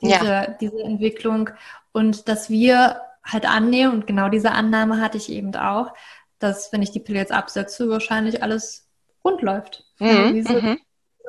[0.00, 0.46] diese, ja.
[0.46, 1.50] diese Entwicklung
[1.92, 5.92] und dass wir halt annehmen und genau diese Annahme hatte ich eben auch,
[6.38, 8.85] dass wenn ich die Pille jetzt absetze, wahrscheinlich alles
[9.26, 9.84] rund läuft.
[9.98, 10.78] Mhm, Wie so, mhm.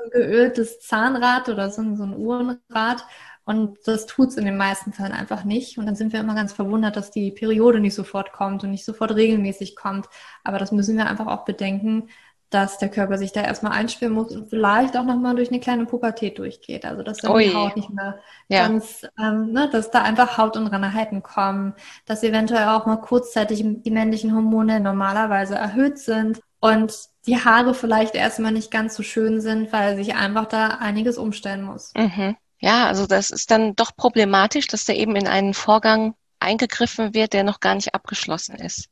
[0.04, 3.06] ein geöltes Zahnrad oder so, so ein Uhrenrad.
[3.46, 5.78] Und das tut es in den meisten Fällen einfach nicht.
[5.78, 8.84] Und dann sind wir immer ganz verwundert, dass die Periode nicht sofort kommt und nicht
[8.84, 10.08] sofort regelmäßig kommt.
[10.44, 12.10] Aber das müssen wir einfach auch bedenken,
[12.50, 15.86] dass der Körper sich da erstmal einspielen muss und vielleicht auch nochmal durch eine kleine
[15.86, 16.86] Pubertät durchgeht.
[16.86, 17.44] Also dass dann Ui.
[17.46, 18.68] die Haut nicht mehr ja.
[18.68, 21.74] ganz, ähm, ne, dass da einfach Haut- und Ranheiten kommen,
[22.06, 26.93] dass eventuell auch mal kurzzeitig die männlichen Hormone normalerweise erhöht sind und
[27.26, 31.63] die Haare vielleicht erstmal nicht ganz so schön sind, weil sich einfach da einiges umstellen
[31.63, 31.91] muss.
[31.96, 32.36] Mhm.
[32.60, 37.34] Ja, also das ist dann doch problematisch, dass da eben in einen Vorgang eingegriffen wird,
[37.34, 38.89] der noch gar nicht abgeschlossen ist.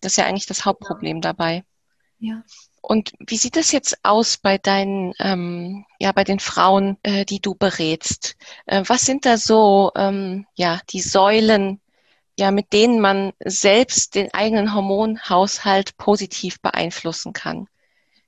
[0.00, 1.64] Das ist ja eigentlich das Hauptproblem dabei.
[2.18, 2.42] Ja.
[2.80, 7.40] Und wie sieht es jetzt aus bei deinen, ähm, ja, bei den Frauen, äh, die
[7.40, 8.36] du berätst?
[8.66, 11.80] Äh, was sind da so, ähm, ja, die Säulen,
[12.38, 17.68] ja, mit denen man selbst den eigenen Hormonhaushalt positiv beeinflussen kann?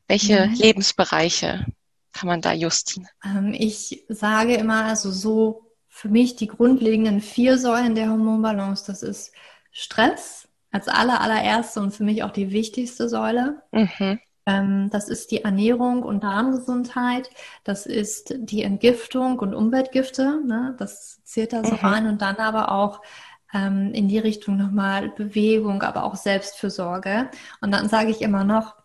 [0.09, 0.55] Welche mhm.
[0.55, 1.67] Lebensbereiche
[2.13, 3.09] kann man da justieren?
[3.25, 9.03] Ähm, ich sage immer, also so für mich die grundlegenden vier Säulen der Hormonbalance, das
[9.03, 9.33] ist
[9.73, 13.63] Stress als aller, allererste und für mich auch die wichtigste Säule.
[13.73, 14.21] Mhm.
[14.47, 17.31] Ähm, das ist die Ernährung und Darmgesundheit.
[17.65, 20.41] Das ist die Entgiftung und Umweltgifte.
[20.47, 20.77] Ne?
[20.79, 21.81] Das zählt da so mhm.
[21.81, 22.07] rein.
[22.07, 23.03] Und dann aber auch
[23.53, 27.31] ähm, in die Richtung nochmal Bewegung, aber auch Selbstfürsorge.
[27.61, 28.77] Und dann sage ich immer noch,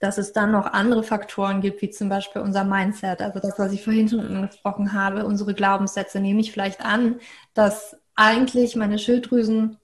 [0.00, 3.72] dass es dann noch andere Faktoren gibt, wie zum Beispiel unser Mindset, also das, was
[3.72, 6.20] ich vorhin schon angesprochen habe, unsere Glaubenssätze.
[6.20, 7.16] Nehme ich vielleicht an,
[7.54, 9.78] dass eigentlich meine Schilddrüsen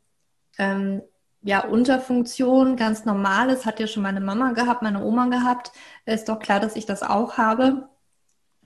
[0.59, 1.03] ähm,
[1.43, 5.73] ja, Unterfunktion, ganz normales, hat ja schon meine Mama gehabt, meine Oma gehabt.
[6.07, 7.89] Ist doch klar, dass ich das auch habe,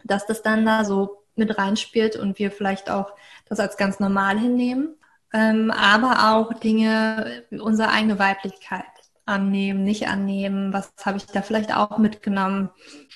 [0.05, 3.13] dass das dann da so mit reinspielt und wir vielleicht auch
[3.49, 4.95] das als ganz normal hinnehmen.
[5.33, 8.85] Ähm, aber auch Dinge, unsere eigene Weiblichkeit
[9.27, 10.73] annehmen, nicht annehmen.
[10.73, 12.71] Was habe ich da vielleicht auch mitgenommen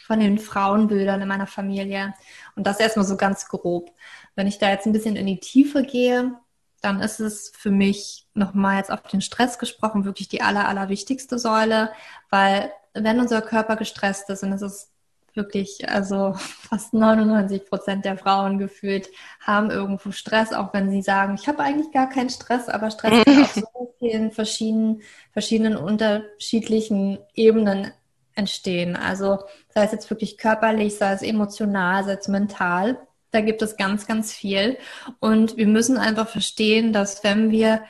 [0.06, 2.14] von den Frauenbildern in meiner Familie?
[2.54, 3.90] Und das erstmal so ganz grob.
[4.34, 6.38] Wenn ich da jetzt ein bisschen in die Tiefe gehe,
[6.82, 10.88] dann ist es für mich nochmal jetzt auf den Stress gesprochen wirklich die aller, aller
[10.88, 11.92] wichtigste Säule,
[12.28, 14.91] weil wenn unser Körper gestresst ist, und das ist
[15.34, 19.08] wirklich, also fast 99 Prozent der Frauen gefühlt
[19.40, 23.24] haben irgendwo Stress, auch wenn sie sagen, ich habe eigentlich gar keinen Stress, aber Stress
[23.24, 27.92] kann auf so vielen verschiedenen, verschiedenen unterschiedlichen Ebenen
[28.34, 28.96] entstehen.
[28.96, 29.38] Also
[29.74, 32.98] sei es jetzt wirklich körperlich, sei es emotional, sei es mental.
[33.30, 34.76] Da gibt es ganz, ganz viel.
[35.20, 37.82] Und wir müssen einfach verstehen, dass wenn wir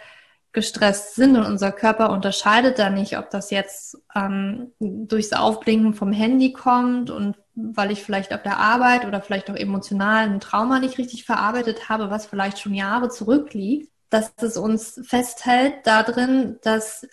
[0.52, 6.12] gestresst sind und unser Körper unterscheidet da nicht, ob das jetzt ähm, durchs Aufblinken vom
[6.12, 10.78] Handy kommt und weil ich vielleicht auf der Arbeit oder vielleicht auch emotional ein Trauma
[10.78, 17.06] nicht richtig verarbeitet habe, was vielleicht schon Jahre zurückliegt, dass es uns festhält darin, dass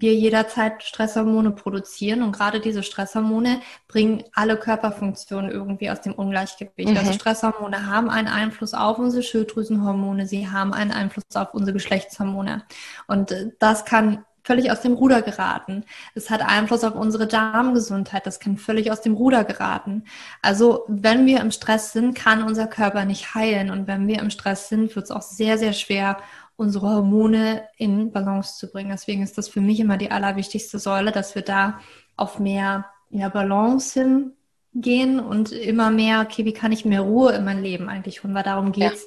[0.00, 6.88] wir jederzeit Stresshormone produzieren und gerade diese Stresshormone bringen alle Körperfunktionen irgendwie aus dem Ungleichgewicht.
[6.88, 6.98] Also mhm.
[6.98, 12.64] Also Stresshormone haben einen Einfluss auf unsere Schilddrüsenhormone, sie haben einen Einfluss auf unsere Geschlechtshormone
[13.06, 15.84] und äh, das kann völlig aus dem Ruder geraten.
[16.14, 20.04] Es hat Einfluss auf unsere Darmgesundheit, das kann völlig aus dem Ruder geraten.
[20.40, 24.30] Also wenn wir im Stress sind, kann unser Körper nicht heilen und wenn wir im
[24.30, 26.18] Stress sind, wird es auch sehr, sehr schwer,
[26.56, 28.90] unsere Hormone in Balance zu bringen.
[28.90, 31.80] Deswegen ist das für mich immer die allerwichtigste Säule, dass wir da
[32.16, 34.26] auf mehr ja, Balance
[34.72, 38.34] hingehen und immer mehr, okay, wie kann ich mehr Ruhe in mein Leben eigentlich holen?
[38.34, 39.06] Weil darum geht's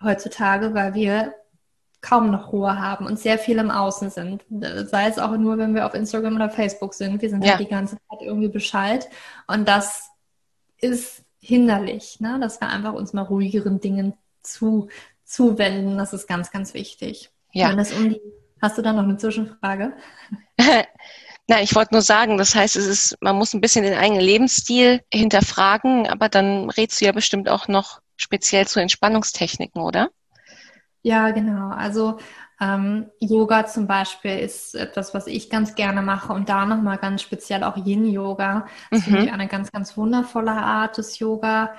[0.00, 0.06] ja.
[0.08, 1.34] heutzutage, weil wir
[2.00, 4.44] kaum noch Ruhe haben und sehr viel im Außen sind.
[4.48, 7.20] Sei es auch nur, wenn wir auf Instagram oder Facebook sind.
[7.20, 7.50] Wir sind ja.
[7.52, 9.08] halt die ganze Zeit irgendwie Bescheid.
[9.46, 10.08] Und das
[10.78, 12.38] ist hinderlich, ne?
[12.40, 14.88] dass wir einfach uns mal ruhigeren Dingen zu,
[15.30, 15.96] zuwenden.
[15.96, 17.30] Das ist ganz, ganz wichtig.
[17.52, 17.70] Ja.
[17.70, 18.20] Um die,
[18.60, 19.92] hast du da noch eine Zwischenfrage?
[21.46, 24.20] Na, ich wollte nur sagen, das heißt, es ist, man muss ein bisschen den eigenen
[24.20, 30.10] Lebensstil hinterfragen, aber dann rätst du ja bestimmt auch noch speziell zu Entspannungstechniken, oder?
[31.02, 31.70] Ja, genau.
[31.70, 32.18] Also
[32.60, 37.22] ähm, Yoga zum Beispiel ist etwas, was ich ganz gerne mache und da nochmal ganz
[37.22, 38.66] speziell auch Yin-Yoga.
[38.90, 39.04] Das mhm.
[39.04, 41.74] finde ich eine ganz, ganz wundervolle Art des Yoga.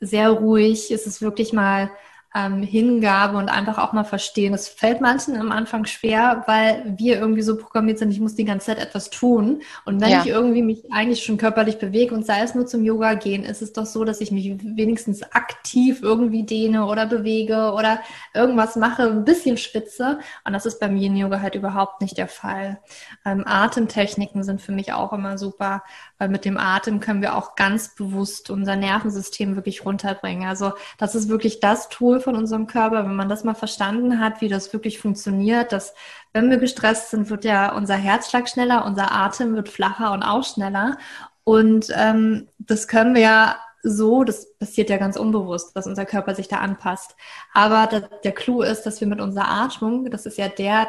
[0.00, 0.90] Sehr ruhig.
[0.90, 1.90] Es ist wirklich mal
[2.36, 4.52] ähm, Hingabe und einfach auch mal verstehen.
[4.52, 8.44] Das fällt manchen am Anfang schwer, weil wir irgendwie so programmiert sind, ich muss die
[8.44, 9.62] ganze Zeit etwas tun.
[9.86, 10.20] Und wenn ja.
[10.20, 13.62] ich irgendwie mich eigentlich schon körperlich bewege und sei es nur zum Yoga gehen, ist
[13.62, 18.00] es doch so, dass ich mich wenigstens aktiv irgendwie dehne oder bewege oder
[18.34, 20.18] irgendwas mache, ein bisschen schwitze.
[20.44, 22.80] Und das ist beim Yin-Yoga halt überhaupt nicht der Fall.
[23.24, 25.82] Ähm, Atemtechniken sind für mich auch immer super,
[26.18, 30.46] weil mit dem Atem können wir auch ganz bewusst unser Nervensystem wirklich runterbringen.
[30.46, 34.40] Also das ist wirklich das Tool von unserem Körper, wenn man das mal verstanden hat,
[34.40, 35.94] wie das wirklich funktioniert, dass
[36.32, 40.42] wenn wir gestresst sind, wird ja unser Herzschlag schneller, unser Atem wird flacher und auch
[40.42, 40.98] schneller.
[41.44, 46.34] Und ähm, das können wir ja so, das passiert ja ganz unbewusst, dass unser Körper
[46.34, 47.14] sich da anpasst.
[47.54, 50.88] Aber der, der Clou ist, dass wir mit unserer Atmung, das ist ja der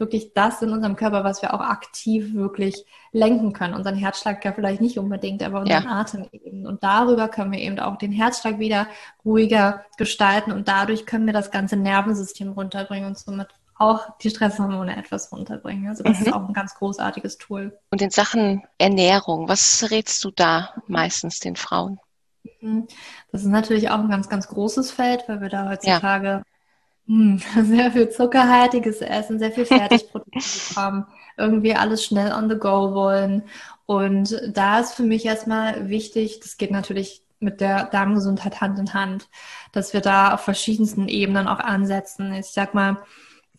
[0.00, 3.74] wirklich das in unserem Körper, was wir auch aktiv wirklich lenken können.
[3.74, 5.90] Unseren Herzschlag ja vielleicht nicht unbedingt, aber unseren ja.
[5.90, 6.66] Atem eben.
[6.66, 8.86] Und darüber können wir eben auch den Herzschlag wieder
[9.24, 14.96] ruhiger gestalten und dadurch können wir das ganze Nervensystem runterbringen und somit auch die Stresshormone
[14.96, 15.88] etwas runterbringen.
[15.88, 16.26] Also das mhm.
[16.26, 17.78] ist auch ein ganz großartiges Tool.
[17.90, 21.98] Und in Sachen Ernährung, was rätst du da meistens den Frauen?
[22.60, 22.88] Mhm.
[23.32, 26.42] Das ist natürlich auch ein ganz, ganz großes Feld, weil wir da heutzutage ja
[27.62, 33.42] sehr viel zuckerhaltiges Essen, sehr viel Fertigprodukte bekommen, irgendwie alles schnell on the go wollen.
[33.86, 38.94] Und da ist für mich erstmal wichtig, das geht natürlich mit der Darmgesundheit Hand in
[38.94, 39.28] Hand,
[39.72, 42.32] dass wir da auf verschiedensten Ebenen auch ansetzen.
[42.34, 42.98] Ich sag mal,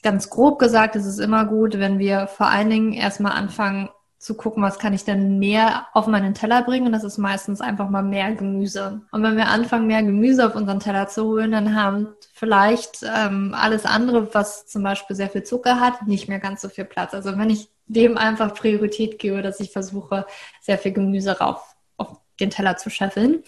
[0.01, 3.89] ganz grob gesagt, ist es immer gut, wenn wir vor allen Dingen erstmal anfangen,
[4.21, 6.85] zu gucken, was kann ich denn mehr auf meinen Teller bringen.
[6.85, 9.01] Und das ist meistens einfach mal mehr Gemüse.
[9.11, 13.55] Und wenn wir anfangen, mehr Gemüse auf unseren Teller zu holen, dann haben vielleicht ähm,
[13.57, 17.15] alles andere, was zum Beispiel sehr viel Zucker hat, nicht mehr ganz so viel Platz.
[17.15, 20.27] Also wenn ich dem einfach Priorität gebe, dass ich versuche,
[20.61, 23.43] sehr viel Gemüse rauf auf den Teller zu scheffeln,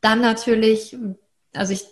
[0.00, 0.96] dann natürlich,
[1.54, 1.84] also ich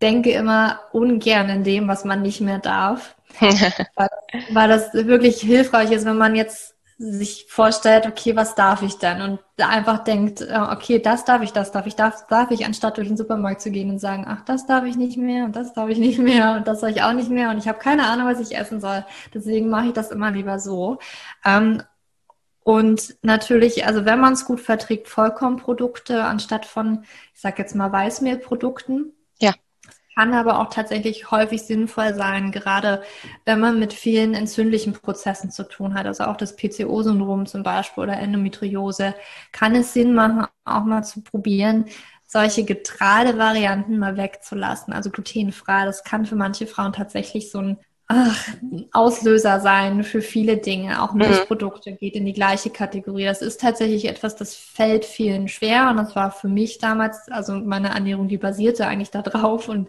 [0.00, 4.08] denke immer ungern in dem, was man nicht mehr darf, weil,
[4.52, 9.20] weil das wirklich hilfreich ist, wenn man jetzt sich vorstellt, okay, was darf ich denn?
[9.20, 12.96] Und einfach denkt, äh, okay, das darf ich, das darf ich, darf, darf ich, anstatt
[12.96, 15.72] durch den Supermarkt zu gehen und sagen, ach, das darf ich nicht mehr und das
[15.74, 18.06] darf ich nicht mehr und das soll ich auch nicht mehr und ich habe keine
[18.06, 19.04] Ahnung, was ich essen soll.
[19.32, 20.98] Deswegen mache ich das immer lieber so.
[21.44, 21.82] Ähm,
[22.64, 27.04] und natürlich, also wenn man es gut verträgt, Vollkornprodukte anstatt von,
[27.34, 29.12] ich sag jetzt mal Weißmehlprodukten.
[30.14, 33.02] Kann aber auch tatsächlich häufig sinnvoll sein, gerade
[33.44, 38.04] wenn man mit vielen entzündlichen Prozessen zu tun hat, also auch das PCO-Syndrom zum Beispiel
[38.04, 39.14] oder Endometriose,
[39.50, 41.86] kann es Sinn machen, auch mal zu probieren,
[42.26, 45.84] solche Getreidevarianten mal wegzulassen, also glutenfrei.
[45.84, 48.48] Das kann für manche Frauen tatsächlich so ein ach,
[48.92, 51.02] Auslöser sein für viele Dinge.
[51.02, 51.12] Auch.
[51.14, 51.96] Milchprodukte mhm.
[51.98, 53.24] geht in die gleiche Kategorie.
[53.24, 55.88] Das ist tatsächlich etwas, das fällt vielen schwer.
[55.90, 59.68] Und das war für mich damals, also meine Ernährung, die basierte eigentlich darauf.
[59.68, 59.88] Und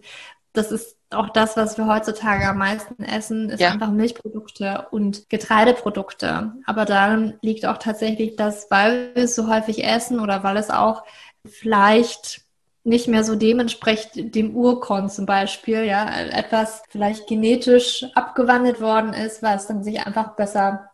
[0.53, 3.71] das ist auch das, was wir heutzutage am meisten essen, ist ja.
[3.71, 6.53] einfach Milchprodukte und Getreideprodukte.
[6.65, 10.69] Aber darin liegt auch tatsächlich das, weil wir es so häufig essen oder weil es
[10.69, 11.03] auch
[11.45, 12.44] vielleicht
[12.85, 19.41] nicht mehr so dementsprechend dem Urkorn zum Beispiel, ja, etwas vielleicht genetisch abgewandelt worden ist,
[19.43, 20.91] weil es dann sich einfach besser,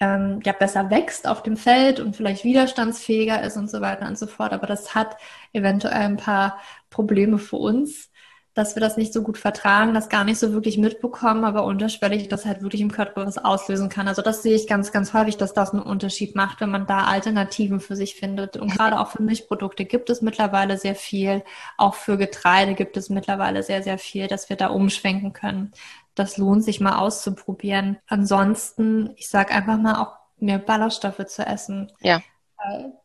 [0.00, 4.18] ähm, ja, besser wächst auf dem Feld und vielleicht widerstandsfähiger ist und so weiter und
[4.18, 4.52] so fort.
[4.52, 5.16] Aber das hat
[5.52, 6.58] eventuell ein paar
[6.90, 8.10] Probleme für uns
[8.54, 12.28] dass wir das nicht so gut vertragen, das gar nicht so wirklich mitbekommen, aber unterschwellig
[12.28, 14.08] das halt wirklich im Körper was auslösen kann.
[14.08, 17.04] Also das sehe ich ganz, ganz häufig, dass das einen Unterschied macht, wenn man da
[17.04, 18.58] Alternativen für sich findet.
[18.58, 21.42] Und gerade auch für Milchprodukte gibt es mittlerweile sehr viel.
[21.78, 25.72] Auch für Getreide gibt es mittlerweile sehr, sehr viel, dass wir da umschwenken können.
[26.14, 27.96] Das lohnt sich mal auszuprobieren.
[28.06, 31.90] Ansonsten, ich sage einfach mal auch mehr Ballaststoffe zu essen.
[32.00, 32.20] Ja.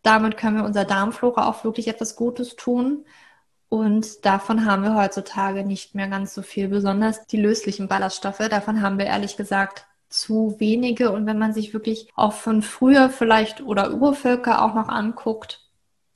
[0.03, 3.05] Damit können wir unserer Darmflora auch wirklich etwas Gutes tun.
[3.69, 8.47] Und davon haben wir heutzutage nicht mehr ganz so viel, besonders die löslichen Ballaststoffe.
[8.49, 11.11] Davon haben wir ehrlich gesagt zu wenige.
[11.11, 15.61] Und wenn man sich wirklich auch von früher vielleicht oder Urvölker auch noch anguckt,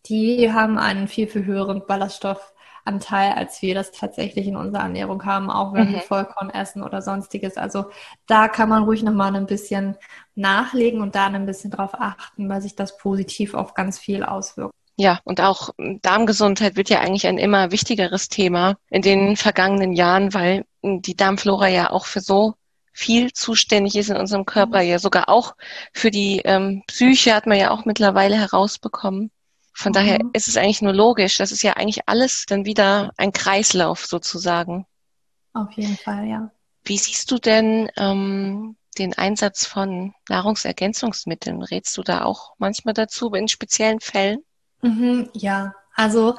[0.05, 5.51] die haben einen viel, viel höheren Ballaststoffanteil, als wir das tatsächlich in unserer Ernährung haben,
[5.51, 5.93] auch wenn mhm.
[5.95, 7.57] wir Vollkorn essen oder sonstiges.
[7.57, 7.91] Also
[8.27, 9.97] da kann man ruhig nochmal ein bisschen
[10.35, 14.73] nachlegen und da ein bisschen drauf achten, weil sich das positiv auf ganz viel auswirkt.
[14.97, 15.69] Ja, und auch
[16.01, 21.67] Darmgesundheit wird ja eigentlich ein immer wichtigeres Thema in den vergangenen Jahren, weil die Darmflora
[21.67, 22.55] ja auch für so
[22.93, 25.55] viel zuständig ist in unserem Körper, ja sogar auch
[25.93, 29.31] für die ähm, Psyche hat man ja auch mittlerweile herausbekommen.
[29.73, 29.93] Von mhm.
[29.93, 31.37] daher ist es eigentlich nur logisch.
[31.37, 34.85] Das ist ja eigentlich alles dann wieder ein Kreislauf sozusagen.
[35.53, 36.51] Auf jeden Fall, ja.
[36.83, 41.61] Wie siehst du denn ähm, den Einsatz von Nahrungsergänzungsmitteln?
[41.61, 44.43] Rätst du da auch manchmal dazu in speziellen Fällen?
[44.81, 46.35] Mhm, ja, also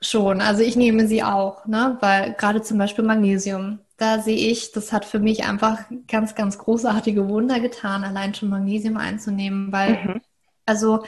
[0.00, 0.40] schon.
[0.40, 1.96] Also ich nehme sie auch, ne?
[2.00, 6.58] weil gerade zum Beispiel Magnesium, da sehe ich, das hat für mich einfach ganz, ganz
[6.58, 10.20] großartige Wunder getan, allein schon Magnesium einzunehmen, weil mhm.
[10.66, 11.02] also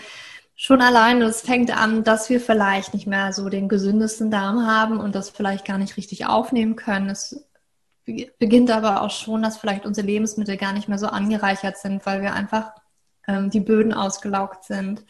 [0.56, 4.98] schon allein, es fängt an, dass wir vielleicht nicht mehr so den gesündesten Darm haben
[4.98, 7.08] und das vielleicht gar nicht richtig aufnehmen können.
[7.08, 7.48] Es
[8.04, 12.22] beginnt aber auch schon, dass vielleicht unsere Lebensmittel gar nicht mehr so angereichert sind, weil
[12.22, 12.72] wir einfach
[13.26, 15.04] ähm, die Böden ausgelaugt sind,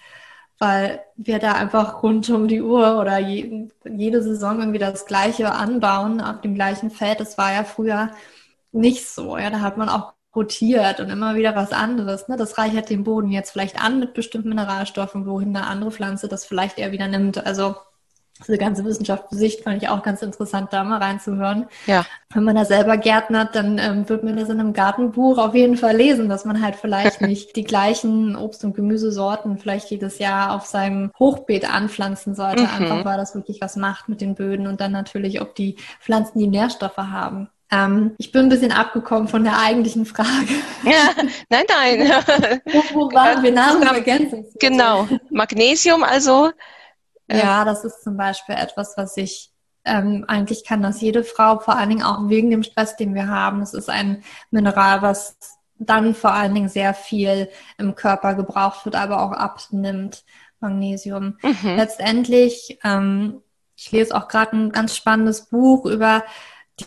[0.61, 5.53] weil wir da einfach rund um die Uhr oder je, jede Saison irgendwie das Gleiche
[5.53, 7.20] anbauen auf dem gleichen Feld.
[7.20, 8.11] Das war ja früher
[8.73, 9.38] nicht so.
[9.38, 12.29] Ja, da hat man auch rotiert und immer wieder was anderes.
[12.29, 12.37] Ne?
[12.37, 16.44] Das reichert den Boden jetzt vielleicht an mit bestimmten Mineralstoffen, wohin eine andere Pflanze das
[16.44, 17.44] vielleicht eher wieder nimmt.
[17.44, 17.77] Also
[18.46, 21.66] diese ganze Wissenschaftssicht fand ich auch ganz interessant, da mal reinzuhören.
[21.87, 22.05] Ja.
[22.33, 25.76] Wenn man da selber gärtnert, dann ähm, wird man das in einem Gartenbuch auf jeden
[25.76, 30.55] Fall lesen, dass man halt vielleicht nicht die gleichen Obst- und Gemüsesorten vielleicht jedes Jahr
[30.55, 32.68] auf seinem Hochbeet anpflanzen sollte, mhm.
[32.68, 36.38] einfach weil das wirklich was macht mit den Böden und dann natürlich, ob die Pflanzen
[36.38, 37.48] die Nährstoffe haben.
[37.72, 40.29] Ähm, ich bin ein bisschen abgekommen von der eigentlichen Frage.
[40.85, 41.11] Ja,
[41.50, 42.11] nein, nein.
[42.64, 43.53] wo, wo waren wir?
[43.53, 44.70] Nahrungsergänzungsmittel.
[44.70, 45.07] Genau.
[45.31, 46.50] Magnesium also.
[47.38, 49.53] Ja, das ist zum Beispiel etwas, was ich
[49.85, 53.29] ähm, eigentlich kann das jede Frau, vor allen Dingen auch wegen dem Stress, den wir
[53.29, 53.62] haben.
[53.62, 55.38] Es ist ein Mineral, was
[55.79, 60.25] dann vor allen Dingen sehr viel im Körper gebraucht wird, aber auch abnimmt.
[60.61, 61.38] Magnesium.
[61.43, 61.77] Mhm.
[61.77, 63.43] Letztendlich, ähm,
[63.77, 66.23] ich lese auch gerade ein ganz spannendes Buch über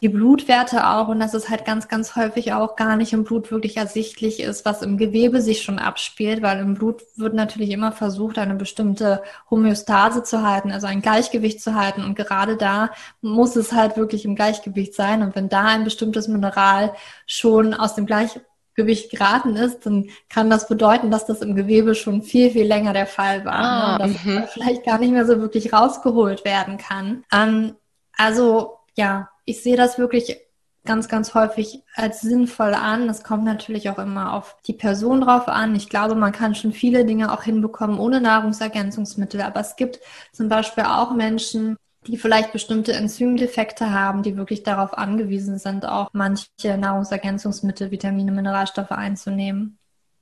[0.01, 3.51] die Blutwerte auch und dass es halt ganz, ganz häufig auch gar nicht im Blut
[3.51, 7.91] wirklich ersichtlich ist, was im Gewebe sich schon abspielt, weil im Blut wird natürlich immer
[7.91, 13.55] versucht, eine bestimmte Homöostase zu halten, also ein Gleichgewicht zu halten und gerade da muss
[13.55, 16.93] es halt wirklich im Gleichgewicht sein und wenn da ein bestimmtes Mineral
[17.25, 22.21] schon aus dem Gleichgewicht geraten ist, dann kann das bedeuten, dass das im Gewebe schon
[22.21, 23.53] viel, viel länger der Fall war.
[23.53, 24.03] Ah, ne?
[24.05, 27.23] Und dass vielleicht gar nicht mehr so wirklich rausgeholt werden kann.
[27.31, 27.75] Ähm,
[28.15, 30.37] also ja, ich sehe das wirklich
[30.85, 33.09] ganz, ganz häufig als sinnvoll an.
[33.09, 35.75] Es kommt natürlich auch immer auf die Person drauf an.
[35.75, 39.41] Ich glaube, man kann schon viele Dinge auch hinbekommen ohne Nahrungsergänzungsmittel.
[39.41, 39.99] Aber es gibt
[40.33, 41.77] zum Beispiel auch Menschen,
[42.07, 48.91] die vielleicht bestimmte Enzymdefekte haben, die wirklich darauf angewiesen sind, auch manche Nahrungsergänzungsmittel, Vitamine, Mineralstoffe
[48.91, 49.77] einzunehmen.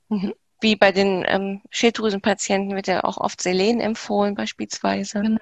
[0.08, 0.34] Mhm.
[0.60, 5.20] Wie bei den ähm, Schilddrüsenpatienten wird ja auch oft Selen empfohlen beispielsweise.
[5.20, 5.38] Genau,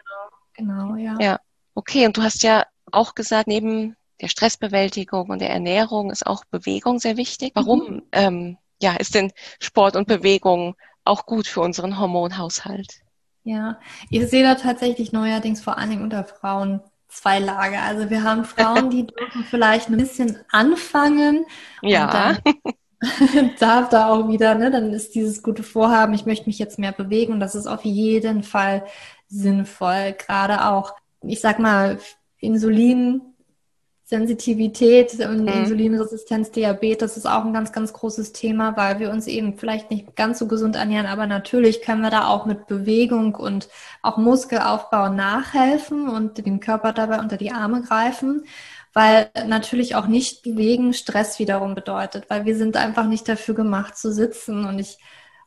[0.54, 1.18] genau, ja.
[1.20, 1.40] Ja,
[1.74, 2.06] okay.
[2.06, 6.98] Und du hast ja auch gesagt, neben der Stressbewältigung und der Ernährung ist auch Bewegung
[6.98, 7.52] sehr wichtig.
[7.54, 8.02] Warum mhm.
[8.12, 10.74] ähm, ja, ist denn Sport und Bewegung
[11.04, 13.00] auch gut für unseren Hormonhaushalt?
[13.44, 13.78] Ja,
[14.10, 17.82] ich sehe da tatsächlich neuerdings vor allen Dingen unter Frauen zwei Lager.
[17.82, 21.46] Also wir haben Frauen, die dürfen vielleicht ein bisschen anfangen.
[21.82, 22.36] Ja.
[23.58, 26.92] darf da auch wieder, ne, dann ist dieses gute Vorhaben, ich möchte mich jetzt mehr
[26.92, 28.84] bewegen und das ist auf jeden Fall
[29.26, 30.14] sinnvoll.
[30.18, 31.98] Gerade auch, ich sag mal,
[32.40, 35.48] Insulinsensitivität und mhm.
[35.48, 40.16] Insulinresistenz, Diabetes ist auch ein ganz, ganz großes Thema, weil wir uns eben vielleicht nicht
[40.16, 43.68] ganz so gesund ernähren, aber natürlich können wir da auch mit Bewegung und
[44.02, 48.44] auch Muskelaufbau nachhelfen und den Körper dabei unter die Arme greifen
[48.92, 53.96] weil natürlich auch nicht bewegen Stress wiederum bedeutet, weil wir sind einfach nicht dafür gemacht
[53.96, 54.98] zu sitzen und ich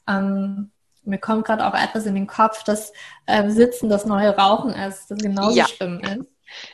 [0.08, 0.72] ähm,
[1.06, 2.94] mir kommt gerade auch etwas in den Kopf, dass
[3.26, 5.68] äh, Sitzen das neue Rauchen ist, das genauso ja.
[5.68, 6.30] schlimm ist.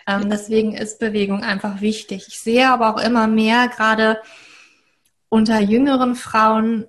[0.07, 2.25] Ähm, deswegen ist Bewegung einfach wichtig.
[2.27, 4.19] Ich sehe aber auch immer mehr, gerade
[5.29, 6.87] unter jüngeren Frauen,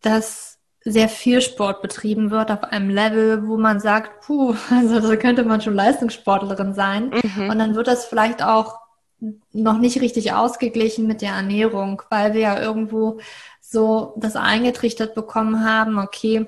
[0.00, 5.16] dass sehr viel Sport betrieben wird auf einem Level, wo man sagt, puh, also da
[5.16, 7.10] könnte man schon Leistungssportlerin sein.
[7.10, 7.50] Mhm.
[7.50, 8.78] Und dann wird das vielleicht auch
[9.52, 13.18] noch nicht richtig ausgeglichen mit der Ernährung, weil wir ja irgendwo
[13.60, 16.46] so das eingetrichtert bekommen haben, okay,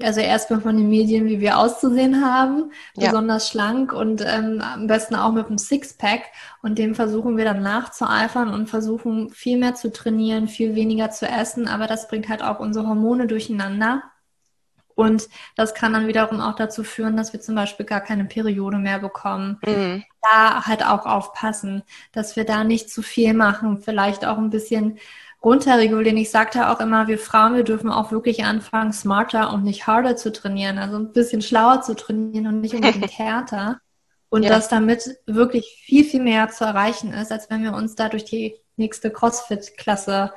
[0.00, 3.06] also erstmal von den Medien, wie wir auszusehen haben, ja.
[3.06, 6.22] besonders schlank und ähm, am besten auch mit einem Sixpack.
[6.62, 11.26] Und dem versuchen wir dann nachzueifern und versuchen viel mehr zu trainieren, viel weniger zu
[11.26, 11.66] essen.
[11.66, 14.02] Aber das bringt halt auch unsere Hormone durcheinander.
[14.94, 18.78] Und das kann dann wiederum auch dazu führen, dass wir zum Beispiel gar keine Periode
[18.78, 19.58] mehr bekommen.
[19.64, 20.04] Mhm.
[20.22, 24.98] Da halt auch aufpassen, dass wir da nicht zu viel machen, vielleicht auch ein bisschen
[25.42, 26.16] runterregulieren.
[26.16, 30.16] Ich sagte auch immer, wir Frauen, wir dürfen auch wirklich anfangen, smarter und nicht harder
[30.16, 33.80] zu trainieren, also ein bisschen schlauer zu trainieren und nicht unbedingt härter.
[34.30, 34.50] Und ja.
[34.50, 38.24] dass damit wirklich viel, viel mehr zu erreichen ist, als wenn wir uns da durch
[38.24, 40.32] die nächste CrossFit-Klasse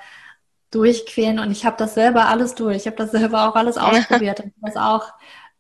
[0.72, 1.40] durchquälen.
[1.40, 2.78] Und ich habe das selber alles durch.
[2.78, 5.12] Ich habe das selber auch alles ausprobiert und das auch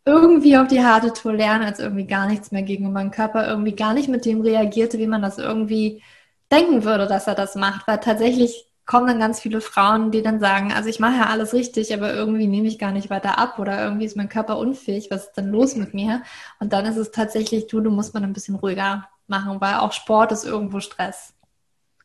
[0.05, 3.47] irgendwie auf die harte Tour lernen, als irgendwie gar nichts mehr ging und mein Körper
[3.47, 6.01] irgendwie gar nicht mit dem reagierte, wie man das irgendwie
[6.49, 7.85] denken würde, dass er das macht.
[7.87, 11.53] Weil tatsächlich kommen dann ganz viele Frauen, die dann sagen, also ich mache ja alles
[11.53, 15.09] richtig, aber irgendwie nehme ich gar nicht weiter ab oder irgendwie ist mein Körper unfähig,
[15.11, 16.23] was ist denn los mit mir?
[16.59, 19.93] Und dann ist es tatsächlich, du, du musst man ein bisschen ruhiger machen, weil auch
[19.93, 21.33] Sport ist irgendwo Stress.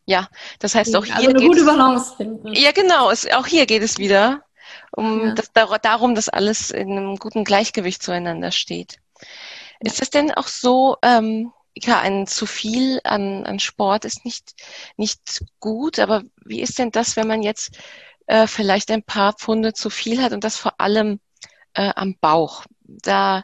[0.04, 0.28] Ja,
[0.60, 2.52] das heißt auch hier also eine gute Balance finden.
[2.52, 3.10] Ja, genau.
[3.10, 4.44] Es, auch hier geht es wieder
[4.92, 5.34] um ja.
[5.34, 8.98] das, darum, dass alles in einem guten Gleichgewicht zueinander steht.
[9.20, 9.90] Ja.
[9.90, 11.52] Ist es denn auch so, ähm,
[11.82, 14.54] ja, ein zu viel an, an Sport ist nicht,
[14.96, 17.78] nicht gut, aber wie ist denn das, wenn man jetzt
[18.26, 21.20] äh, vielleicht ein paar Pfunde zu viel hat und das vor allem
[21.74, 22.64] äh, am Bauch?
[22.80, 23.42] Da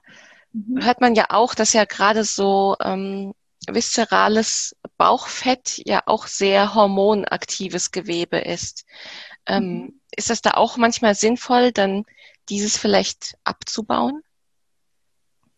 [0.53, 0.83] mhm.
[0.83, 3.35] hört man ja auch, dass ja gerade so ähm,
[3.69, 8.87] viszerales Bauchfett ja auch sehr hormonaktives Gewebe ist.
[9.47, 10.01] Ähm, mhm.
[10.17, 12.05] Ist das da auch manchmal sinnvoll, dann
[12.49, 14.23] dieses vielleicht abzubauen?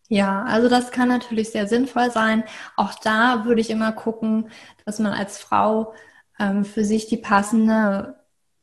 [0.09, 2.45] Ja, also das kann natürlich sehr sinnvoll sein.
[2.77, 4.51] Auch da würde ich immer gucken,
[4.85, 5.95] dass man als Frau
[6.39, 8.17] ähm, für sich die passende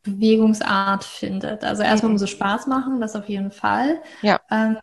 [0.04, 1.64] Bewegungsart findet.
[1.64, 4.02] Also erstmal muss es Spaß machen, das auf jeden Fall.
[4.22, 4.39] Ja.
[4.50, 4.78] Ähm,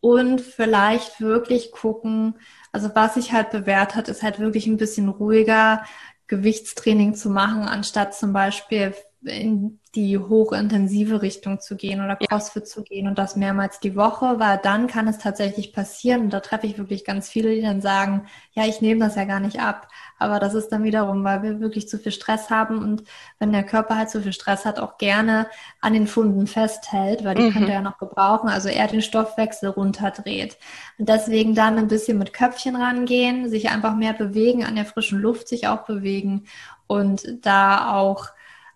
[0.00, 2.38] und vielleicht wirklich gucken,
[2.72, 5.84] also was sich halt bewährt hat, ist halt wirklich ein bisschen ruhiger
[6.26, 12.68] Gewichtstraining zu machen, anstatt zum Beispiel in die hochintensive Richtung zu gehen oder CrossFit ja.
[12.68, 16.22] zu gehen und das mehrmals die Woche, weil dann kann es tatsächlich passieren.
[16.22, 19.24] Und da treffe ich wirklich ganz viele, die dann sagen, ja, ich nehme das ja
[19.24, 19.88] gar nicht ab.
[20.18, 23.02] Aber das ist dann wiederum, weil wir wirklich zu viel Stress haben und
[23.40, 25.48] wenn der Körper halt zu viel Stress hat, auch gerne
[25.80, 27.52] an den Funden festhält, weil die mhm.
[27.52, 30.56] könnte er ja noch gebrauchen, also er den Stoffwechsel runterdreht.
[30.98, 35.18] Und deswegen dann ein bisschen mit Köpfchen rangehen, sich einfach mehr bewegen, an der frischen
[35.18, 36.44] Luft sich auch bewegen
[36.86, 38.28] und da auch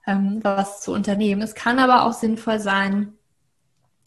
[0.07, 1.43] ähm, was zu unternehmen.
[1.43, 3.15] Es kann aber auch sinnvoll sein,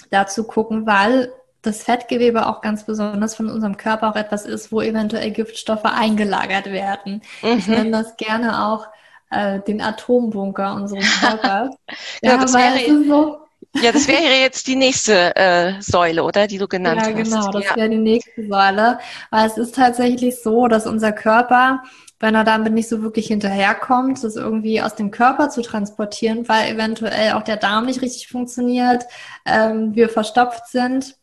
[0.09, 1.31] da zu gucken, weil
[1.61, 6.67] das Fettgewebe auch ganz besonders von unserem Körper auch etwas ist, wo eventuell Giftstoffe eingelagert
[6.67, 7.21] werden.
[7.41, 7.57] Mhm.
[7.57, 8.87] Ich nenne das gerne auch
[9.31, 11.75] äh, den Atombunker unseres Körpers.
[12.21, 13.39] ja, ja, das wäre, so,
[13.73, 16.47] ja, das wäre jetzt die nächste äh, Säule, oder?
[16.47, 17.09] Die du genannt hast.
[17.09, 17.75] Ja, genau, das ja.
[17.75, 18.99] wäre die nächste Säule.
[19.29, 21.83] Weil es ist tatsächlich so, dass unser Körper
[22.19, 26.73] wenn er damit nicht so wirklich hinterherkommt, das irgendwie aus dem Körper zu transportieren, weil
[26.73, 29.05] eventuell auch der Darm nicht richtig funktioniert,
[29.45, 31.15] ähm, wir verstopft sind,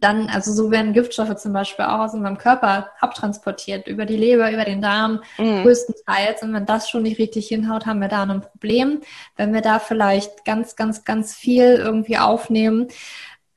[0.00, 4.50] dann, also so werden Giftstoffe zum Beispiel auch aus unserem Körper abtransportiert, über die Leber,
[4.50, 5.62] über den Darm, mhm.
[5.62, 6.42] größtenteils.
[6.42, 9.02] Und wenn das schon nicht richtig hinhaut, haben wir da ein Problem.
[9.36, 12.88] Wenn wir da vielleicht ganz, ganz, ganz viel irgendwie aufnehmen,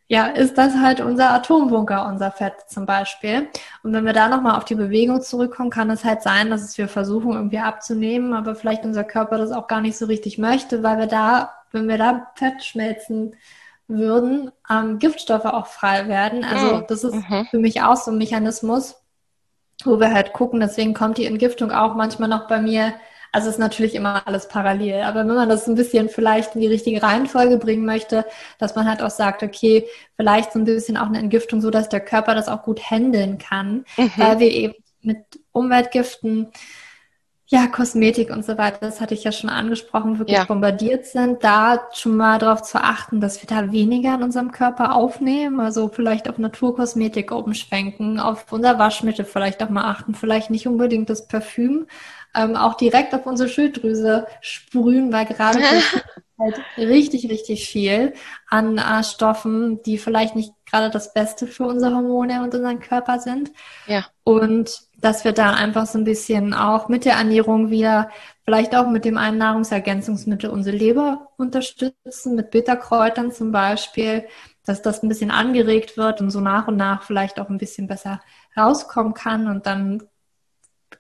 [0.10, 3.50] ja, ist das halt unser Atombunker, unser Fett zum Beispiel.
[3.84, 6.78] Und wenn wir da nochmal auf die Bewegung zurückkommen, kann es halt sein, dass es
[6.78, 10.82] wir versuchen irgendwie abzunehmen, aber vielleicht unser Körper das auch gar nicht so richtig möchte,
[10.82, 13.36] weil wir da, wenn wir da Fett schmelzen
[13.90, 16.46] würden, ähm, Giftstoffe auch frei werden.
[16.46, 17.48] Also das ist mhm.
[17.50, 19.02] für mich auch so ein Mechanismus,
[19.84, 22.94] wo wir halt gucken, deswegen kommt die Entgiftung auch manchmal noch bei mir
[23.32, 25.02] also ist natürlich immer alles parallel.
[25.04, 28.26] Aber wenn man das ein bisschen vielleicht in die richtige Reihenfolge bringen möchte,
[28.58, 31.90] dass man halt auch sagt, okay, vielleicht so ein bisschen auch eine Entgiftung, so dass
[31.90, 34.12] der Körper das auch gut handeln kann, mhm.
[34.18, 35.18] weil wir eben mit
[35.52, 36.52] Umweltgiften
[37.50, 40.44] ja, Kosmetik und so weiter, das hatte ich ja schon angesprochen, wirklich ja.
[40.44, 44.94] bombardiert sind, da schon mal darauf zu achten, dass wir da weniger in unserem Körper
[44.94, 50.68] aufnehmen, also vielleicht auf Naturkosmetik umschwenken, auf unser Waschmittel vielleicht auch mal achten, vielleicht nicht
[50.68, 51.88] unbedingt das Parfüm,
[52.38, 55.60] ähm, auch direkt auf unsere Schilddrüse sprühen, weil gerade
[56.40, 58.14] halt richtig, richtig viel
[58.50, 63.20] an äh, Stoffen, die vielleicht nicht gerade das Beste für unsere Hormone und unseren Körper
[63.20, 63.52] sind.
[63.88, 64.06] Ja.
[64.24, 68.10] Und dass wir da einfach so ein bisschen auch mit der Ernährung wieder,
[68.44, 74.28] vielleicht auch mit dem einen Nahrungsergänzungsmittel unsere Leber unterstützen, mit Bitterkräutern zum Beispiel,
[74.66, 77.88] dass das ein bisschen angeregt wird und so nach und nach vielleicht auch ein bisschen
[77.88, 78.22] besser
[78.56, 80.04] rauskommen kann und dann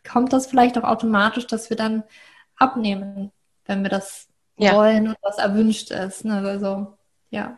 [0.07, 2.03] kommt das vielleicht auch automatisch, dass wir dann
[2.55, 3.31] abnehmen,
[3.65, 4.27] wenn wir das
[4.57, 4.73] ja.
[4.73, 6.25] wollen und was erwünscht ist.
[6.25, 6.39] Ne?
[6.39, 6.97] Also,
[7.29, 7.57] ja.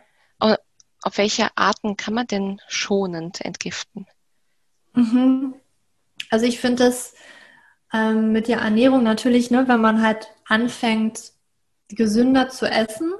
[1.01, 4.05] Auf welche Arten kann man denn schonend entgiften?
[4.93, 5.55] Mhm.
[6.29, 7.13] Also ich finde es
[7.93, 11.31] ähm, mit der Ernährung natürlich, ne, wenn man halt anfängt,
[11.87, 13.13] gesünder zu essen.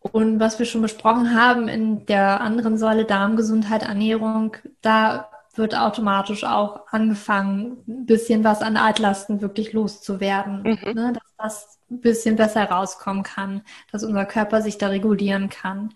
[0.00, 6.44] Und was wir schon besprochen haben in der anderen Säule Darmgesundheit, Ernährung, da wird automatisch
[6.44, 10.62] auch angefangen, ein bisschen was an Altlasten wirklich loszuwerden.
[10.62, 10.92] Mhm.
[10.94, 11.12] Ne?
[11.12, 15.94] Dass das ein bisschen besser rauskommen kann, dass unser Körper sich da regulieren kann.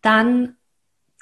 [0.00, 0.56] Dann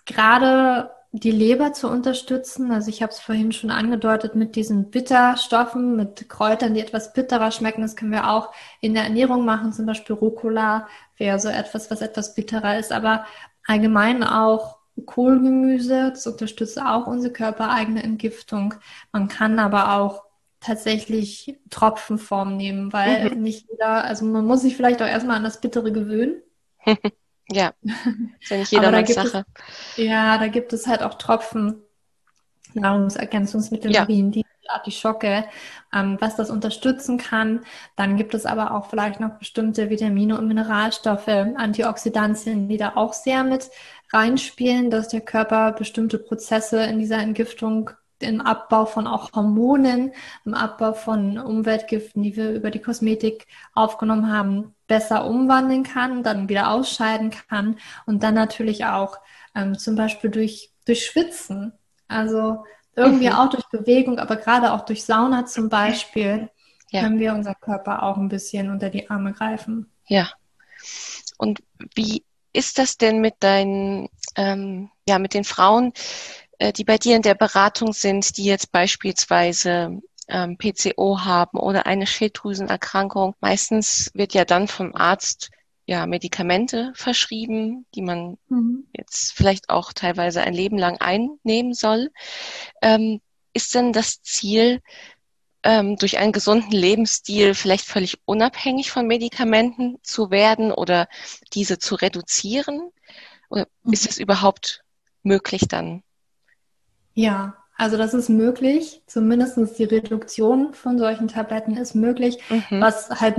[0.06, 2.70] gerade die Leber zu unterstützen.
[2.70, 7.50] Also ich habe es vorhin schon angedeutet mit diesen Bitterstoffen, mit Kräutern, die etwas bitterer
[7.50, 7.82] schmecken.
[7.82, 9.72] Das können wir auch in der Ernährung machen.
[9.72, 12.92] Zum Beispiel Rucola wäre so etwas, was etwas bitterer ist.
[12.92, 13.24] Aber
[13.66, 18.74] allgemein auch Kohlgemüse, das unterstützt auch unsere körpereigene Entgiftung.
[19.12, 20.24] Man kann aber auch
[20.60, 23.42] tatsächlich Tropfenform nehmen, weil mhm.
[23.42, 26.42] nicht jeder, also man muss sich vielleicht auch erstmal an das Bittere gewöhnen.
[27.50, 27.72] ja,
[28.40, 29.44] ist ja nicht jedermanns Sache.
[29.96, 31.82] Es, ja, da gibt es halt auch Tropfen,
[32.74, 34.04] Nahrungsergänzungsmittel, ja.
[34.04, 35.44] die Artischocke,
[35.92, 37.60] ähm, was das unterstützen kann.
[37.96, 43.12] Dann gibt es aber auch vielleicht noch bestimmte Vitamine und Mineralstoffe, Antioxidantien, die da auch
[43.12, 43.70] sehr mit
[44.12, 47.90] reinspielen, dass der Körper bestimmte Prozesse in dieser Entgiftung
[48.20, 50.12] im Abbau von auch Hormonen,
[50.44, 56.48] im Abbau von Umweltgiften, die wir über die Kosmetik aufgenommen haben, besser umwandeln kann, dann
[56.48, 59.18] wieder ausscheiden kann und dann natürlich auch
[59.54, 61.72] ähm, zum Beispiel durch, durch Schwitzen.
[62.08, 63.34] Also irgendwie mhm.
[63.34, 66.50] auch durch Bewegung, aber gerade auch durch Sauna zum Beispiel
[66.90, 67.02] ja.
[67.02, 69.90] können wir unser Körper auch ein bisschen unter die Arme greifen.
[70.06, 70.28] Ja.
[71.38, 71.62] Und
[71.94, 75.92] wie ist das denn mit deinen, ähm, ja, mit den Frauen,
[76.58, 81.86] äh, die bei dir in der Beratung sind, die jetzt beispielsweise ähm, PCO haben oder
[81.86, 83.34] eine Schilddrüsenerkrankung.
[83.40, 85.50] Meistens wird ja dann vom Arzt
[85.86, 88.86] ja Medikamente verschrieben, die man mhm.
[88.96, 92.10] jetzt vielleicht auch teilweise ein Leben lang einnehmen soll.
[92.80, 93.20] Ähm,
[93.52, 94.80] ist denn das Ziel,
[95.62, 101.08] ähm, durch einen gesunden Lebensstil vielleicht völlig unabhängig von Medikamenten zu werden oder
[101.52, 102.90] diese zu reduzieren?
[103.48, 103.92] Oder mhm.
[103.92, 104.84] ist es überhaupt
[105.22, 106.02] möglich dann?
[107.14, 109.02] Ja, also das ist möglich.
[109.06, 112.38] Zumindest die Reduktion von solchen Tabletten ist möglich.
[112.48, 112.80] Mhm.
[112.80, 113.38] Was halt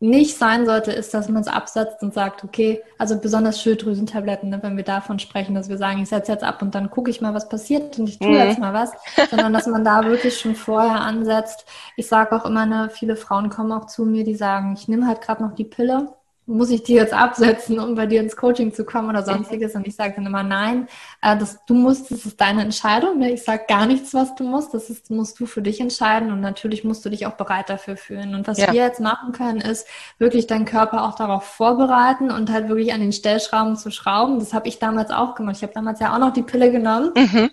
[0.00, 4.58] nicht sein sollte, ist, dass man es absetzt und sagt, okay, also besonders Schilddrüsentabletten, ne,
[4.62, 7.20] wenn wir davon sprechen, dass wir sagen, ich setze jetzt ab und dann gucke ich
[7.20, 8.34] mal, was passiert und ich tue mhm.
[8.34, 8.92] jetzt mal was,
[9.30, 11.64] sondern dass man da wirklich schon vorher ansetzt.
[11.96, 15.06] Ich sage auch immer, ne, viele Frauen kommen auch zu mir, die sagen, ich nehme
[15.06, 16.12] halt gerade noch die Pille
[16.46, 19.74] muss ich die jetzt absetzen, um bei dir ins Coaching zu kommen oder sonstiges?
[19.74, 20.88] Und ich sage dann immer, nein,
[21.22, 23.18] äh, das, du musst, das ist deine Entscheidung.
[23.18, 23.32] Ne?
[23.32, 24.74] Ich sage gar nichts, was du musst.
[24.74, 26.32] Das ist, musst du für dich entscheiden.
[26.32, 28.34] Und natürlich musst du dich auch bereit dafür fühlen.
[28.34, 28.72] Und was ja.
[28.72, 29.86] wir jetzt machen können, ist
[30.18, 34.38] wirklich deinen Körper auch darauf vorbereiten und halt wirklich an den Stellschrauben zu schrauben.
[34.38, 35.56] Das habe ich damals auch gemacht.
[35.56, 37.12] Ich habe damals ja auch noch die Pille genommen.
[37.16, 37.50] Mhm.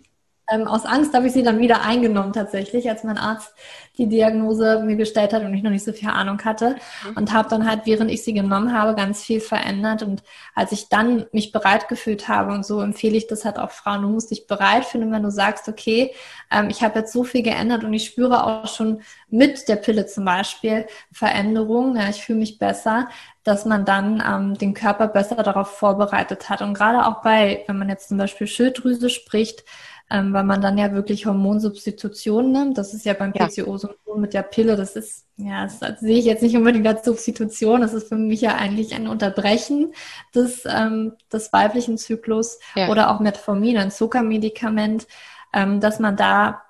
[0.52, 3.54] Ähm, aus Angst habe ich sie dann wieder eingenommen tatsächlich, als mein Arzt
[3.97, 6.76] die Diagnose mir gestellt hat und ich noch nicht so viel Ahnung hatte.
[7.06, 7.18] Mhm.
[7.18, 10.04] und habe dann halt, während ich sie genommen habe, ganz viel verändert.
[10.04, 10.24] Und
[10.56, 14.02] als ich dann mich bereit gefühlt habe und so empfehle ich das halt auch Frauen,
[14.02, 16.14] du musst dich bereit fühlen, wenn du sagst, okay,
[16.52, 20.06] ähm, ich habe jetzt so viel geändert und ich spüre auch schon mit der Pille
[20.06, 23.08] zum Beispiel Veränderungen, ja, ich fühle mich besser,
[23.43, 26.62] dass man dann ähm, den Körper besser darauf vorbereitet hat.
[26.62, 29.64] Und gerade auch bei, wenn man jetzt zum Beispiel Schilddrüse spricht,
[30.12, 32.78] ähm, weil man dann ja wirklich Hormonsubstitution nimmt.
[32.78, 36.26] Das ist ja beim PCO-Syndrom mit der Pille, das ist, ja, das, das, sehe ich
[36.26, 39.93] jetzt nicht unbedingt als Substitution, das ist für mich ja eigentlich ein Unterbrechen
[40.36, 42.89] des, ähm, des weiblichen Zyklus ja.
[42.89, 45.07] oder auch Metformin, ein Zuckermedikament,
[45.53, 46.62] ähm, dass man da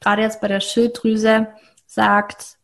[0.00, 1.48] gerade jetzt bei der Schilddrüse
[1.86, 2.58] sagt,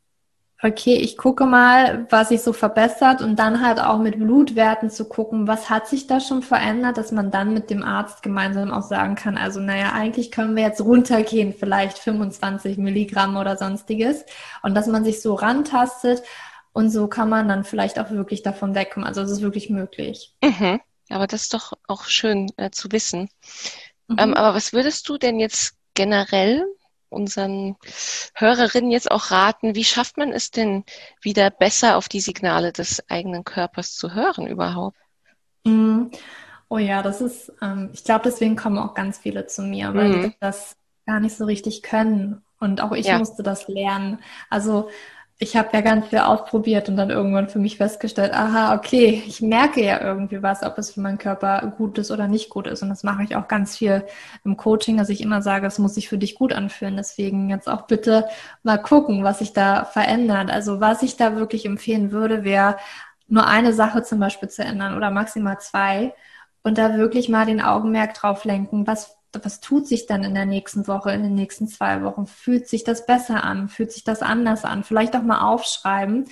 [0.62, 5.08] okay, ich gucke mal, was sich so verbessert und dann halt auch mit Blutwerten zu
[5.08, 8.82] gucken, was hat sich da schon verändert, dass man dann mit dem Arzt gemeinsam auch
[8.82, 14.24] sagen kann, also naja, eigentlich können wir jetzt runtergehen, vielleicht 25 Milligramm oder sonstiges
[14.62, 16.22] und dass man sich so rantastet
[16.72, 19.06] und so kann man dann vielleicht auch wirklich davon wegkommen.
[19.06, 20.34] Also es ist wirklich möglich.
[20.42, 20.80] Mhm.
[21.08, 23.28] Aber das ist doch auch schön äh, zu wissen.
[24.08, 24.16] Mhm.
[24.18, 26.64] Ähm, aber was würdest du denn jetzt generell
[27.08, 27.76] unseren
[28.34, 30.84] Hörerinnen jetzt auch raten, wie schafft man es denn
[31.20, 34.98] wieder besser auf die Signale des eigenen Körpers zu hören überhaupt?
[35.64, 36.06] Mm.
[36.70, 40.08] Oh ja, das ist, ähm, ich glaube, deswegen kommen auch ganz viele zu mir, weil
[40.08, 40.22] mhm.
[40.24, 42.42] die das gar nicht so richtig können.
[42.60, 43.18] Und auch ich ja.
[43.18, 44.18] musste das lernen.
[44.50, 44.90] Also
[45.40, 49.40] ich habe ja ganz viel ausprobiert und dann irgendwann für mich festgestellt, aha, okay, ich
[49.40, 52.82] merke ja irgendwie was, ob es für meinen Körper gut ist oder nicht gut ist.
[52.82, 54.04] Und das mache ich auch ganz viel
[54.44, 56.96] im Coaching, dass ich immer sage, es muss sich für dich gut anfühlen.
[56.96, 58.26] Deswegen jetzt auch bitte
[58.64, 60.50] mal gucken, was sich da verändert.
[60.50, 62.76] Also was ich da wirklich empfehlen würde, wäre
[63.28, 66.14] nur eine Sache zum Beispiel zu ändern oder maximal zwei
[66.62, 70.46] und da wirklich mal den Augenmerk drauf lenken, was was tut sich dann in der
[70.46, 72.26] nächsten Woche, in den nächsten zwei Wochen?
[72.26, 73.68] Fühlt sich das besser an?
[73.68, 74.84] Fühlt sich das anders an?
[74.84, 76.26] Vielleicht auch mal aufschreiben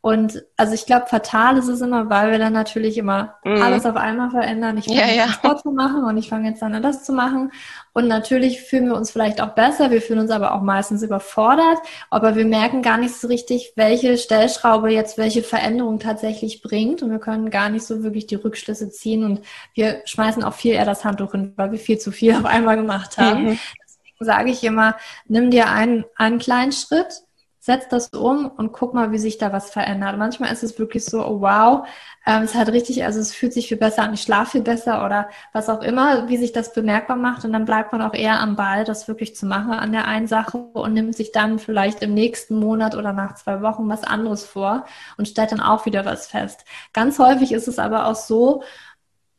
[0.00, 3.60] Und also ich glaube, fatal ist es immer, weil wir dann natürlich immer mhm.
[3.60, 4.78] alles auf einmal verändern.
[4.78, 5.28] Ich fange ja, ja.
[5.28, 7.50] Sport zu machen und ich fange jetzt an, das zu machen.
[7.92, 11.78] Und natürlich fühlen wir uns vielleicht auch besser, wir fühlen uns aber auch meistens überfordert,
[12.10, 17.02] aber wir merken gar nicht so richtig, welche Stellschraube jetzt welche Veränderung tatsächlich bringt.
[17.02, 19.24] Und wir können gar nicht so wirklich die Rückschlüsse ziehen.
[19.24, 19.40] Und
[19.74, 22.76] wir schmeißen auch viel eher das Handtuch hin, weil wir viel zu viel auf einmal
[22.76, 23.46] gemacht haben.
[23.46, 23.58] Mhm.
[23.84, 24.96] Deswegen sage ich immer,
[25.26, 27.24] nimm dir einen, einen kleinen Schritt
[27.68, 30.16] setz das um und guck mal, wie sich da was verändert.
[30.16, 31.86] Manchmal ist es wirklich so, oh wow,
[32.24, 35.04] ähm, es hat richtig, also es fühlt sich viel besser an, ich schlafe viel besser
[35.04, 37.44] oder was auch immer, wie sich das bemerkbar macht.
[37.44, 40.26] Und dann bleibt man auch eher am Ball, das wirklich zu machen an der einen
[40.26, 44.46] Sache und nimmt sich dann vielleicht im nächsten Monat oder nach zwei Wochen was anderes
[44.46, 44.86] vor
[45.18, 46.64] und stellt dann auch wieder was fest.
[46.94, 48.62] Ganz häufig ist es aber auch so,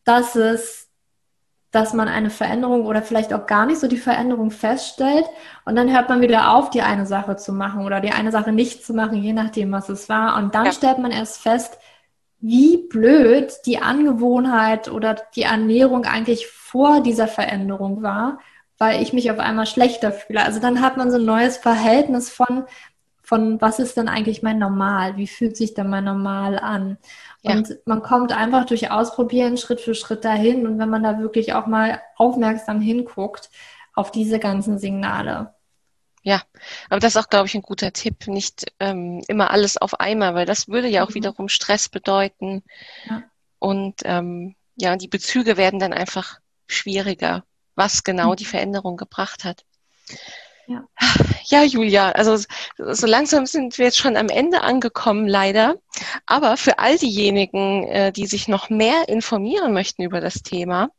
[0.04, 0.89] dass es
[1.72, 5.26] dass man eine Veränderung oder vielleicht auch gar nicht so die Veränderung feststellt
[5.66, 8.52] und dann hört man wieder auf, die eine Sache zu machen oder die eine Sache
[8.52, 10.38] nicht zu machen, je nachdem, was es war.
[10.38, 10.72] Und dann ja.
[10.72, 11.78] stellt man erst fest,
[12.40, 18.40] wie blöd die Angewohnheit oder die Ernährung eigentlich vor dieser Veränderung war,
[18.78, 20.44] weil ich mich auf einmal schlechter fühle.
[20.44, 22.64] Also dann hat man so ein neues Verhältnis von,
[23.30, 25.16] von was ist denn eigentlich mein Normal?
[25.16, 26.98] Wie fühlt sich denn mein Normal an?
[27.44, 27.52] Ja.
[27.52, 30.66] Und man kommt einfach durch Ausprobieren Schritt für Schritt dahin.
[30.66, 33.52] Und wenn man da wirklich auch mal aufmerksam hinguckt
[33.94, 35.54] auf diese ganzen Signale.
[36.24, 36.42] Ja,
[36.90, 38.26] aber das ist auch, glaube ich, ein guter Tipp.
[38.26, 41.16] Nicht ähm, immer alles auf einmal, weil das würde ja auch mhm.
[41.16, 42.64] wiederum Stress bedeuten.
[43.08, 43.22] Ja.
[43.60, 47.44] Und ähm, ja, die Bezüge werden dann einfach schwieriger,
[47.76, 48.38] was genau mhm.
[48.38, 49.66] die Veränderung gebracht hat.
[50.70, 50.84] Ja.
[51.46, 52.38] ja, Julia, also
[52.78, 55.78] so langsam sind wir jetzt schon am Ende angekommen, leider.
[56.28, 60.90] Aber für all diejenigen, äh, die sich noch mehr informieren möchten über das Thema,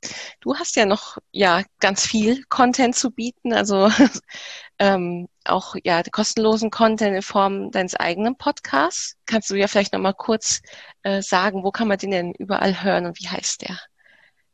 [0.40, 3.88] du hast ja noch ja ganz viel Content zu bieten, also
[4.80, 9.14] ähm, auch ja kostenlosen Content in Form deines eigenen Podcasts.
[9.26, 10.62] Kannst du ja vielleicht noch mal kurz
[11.04, 13.78] äh, sagen, wo kann man den denn überall hören und wie heißt der?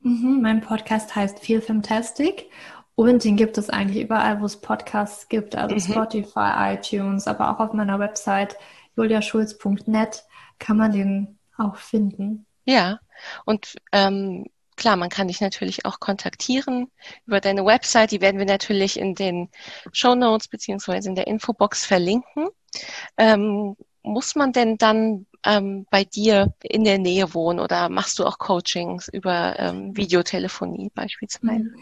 [0.00, 2.50] Mhm, mein Podcast heißt Feel Fantastic
[2.96, 5.80] und den gibt es eigentlich überall, wo es Podcasts gibt, also mhm.
[5.80, 8.56] Spotify, iTunes, aber auch auf meiner Website
[8.96, 10.24] juliaschulz.net
[10.58, 12.46] kann man den auch finden.
[12.64, 12.98] Ja,
[13.44, 16.90] und ähm, klar, man kann dich natürlich auch kontaktieren
[17.26, 18.12] über deine Website.
[18.12, 19.50] Die werden wir natürlich in den
[19.92, 22.48] Show Notes beziehungsweise in der Infobox verlinken.
[23.18, 28.24] Ähm, muss man denn dann ähm, bei dir in der Nähe wohnen oder machst du
[28.24, 31.72] auch Coachings über ähm, Videotelefonie beispielsweise?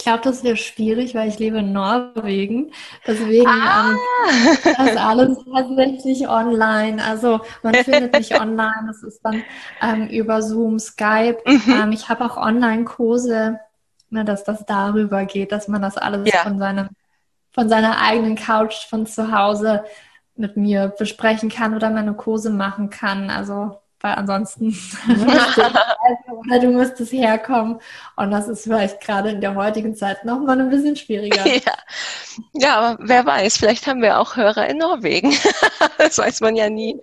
[0.00, 2.72] Ich glaube, das wäre schwierig, weil ich lebe in Norwegen.
[3.06, 3.90] Deswegen ah.
[3.90, 7.04] ähm, das alles tatsächlich online.
[7.04, 8.84] Also man findet mich online.
[8.86, 9.42] Das ist dann
[9.82, 11.36] ähm, über Zoom, Skype.
[11.44, 11.62] Mhm.
[11.82, 13.60] Ähm, ich habe auch Online-Kurse,
[14.08, 16.38] ne, dass das darüber geht, dass man das alles ja.
[16.38, 16.88] von seinem
[17.50, 19.84] von seiner eigenen Couch von zu Hause
[20.34, 23.28] mit mir besprechen kann oder meine Kurse machen kann.
[23.28, 24.70] Also weil ansonsten
[26.28, 27.80] oder du müsstest herkommen.
[28.16, 31.44] Und das ist vielleicht gerade in der heutigen Zeit nochmal ein bisschen schwieriger.
[31.50, 31.74] Ja.
[32.54, 35.34] ja, aber wer weiß, vielleicht haben wir auch Hörer in Norwegen.
[35.98, 36.98] das weiß man ja nie.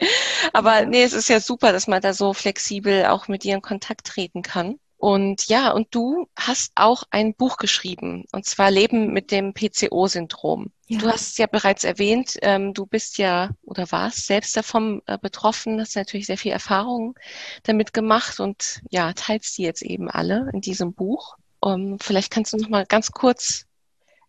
[0.53, 3.61] Aber nee, es ist ja super, dass man da so flexibel auch mit dir in
[3.61, 4.79] Kontakt treten kann.
[4.97, 10.71] Und ja, und du hast auch ein Buch geschrieben, und zwar Leben mit dem PCO-Syndrom.
[10.87, 10.97] Ja.
[10.97, 15.19] Du hast es ja bereits erwähnt, ähm, du bist ja oder warst selbst davon äh,
[15.19, 17.15] betroffen, hast natürlich sehr viel Erfahrung
[17.63, 21.37] damit gemacht und ja, teilst die jetzt eben alle in diesem Buch.
[21.59, 23.65] Um, vielleicht kannst du noch mal ganz kurz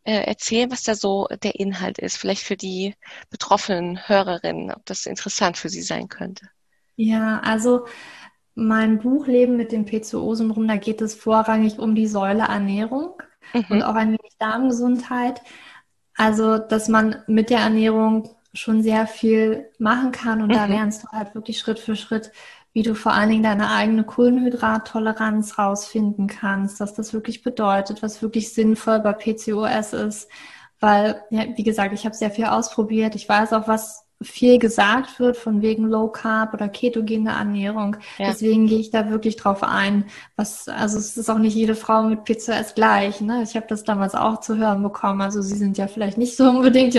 [0.05, 2.95] äh, erzählen, was da so der Inhalt ist, vielleicht für die
[3.31, 6.49] betroffenen Hörerinnen, ob das interessant für sie sein könnte.
[6.97, 7.87] Ja, also
[8.59, 13.23] mein Buch Leben mit dem PCO-Syndrom, da geht es vorrangig um die Säule Ernährung
[13.55, 13.65] mhm.
[13.71, 15.41] und auch ein wenig Darmgesundheit.
[16.17, 20.55] Also, dass man mit der Ernährung schon sehr viel machen kann und mhm.
[20.55, 22.33] da lernst du halt wirklich Schritt für Schritt,
[22.73, 28.23] wie du vor allen Dingen deine eigene Kohlenhydrattoleranz rausfinden kannst, was das wirklich bedeutet, was
[28.23, 30.29] wirklich sinnvoll bei PCOS ist.
[30.81, 33.15] Weil, ja, wie gesagt, ich habe sehr viel ausprobiert.
[33.15, 37.97] Ich weiß auch, was viel gesagt wird von wegen Low Carb oder ketogene Ernährung.
[38.19, 38.29] Ja.
[38.29, 40.07] Deswegen gehe ich da wirklich drauf ein.
[40.35, 43.21] Was, also es ist auch nicht jede Frau mit PCOS gleich.
[43.21, 43.43] Ne?
[43.45, 45.21] Ich habe das damals auch zu hören bekommen.
[45.21, 46.95] Also sie sind ja vielleicht nicht so unbedingt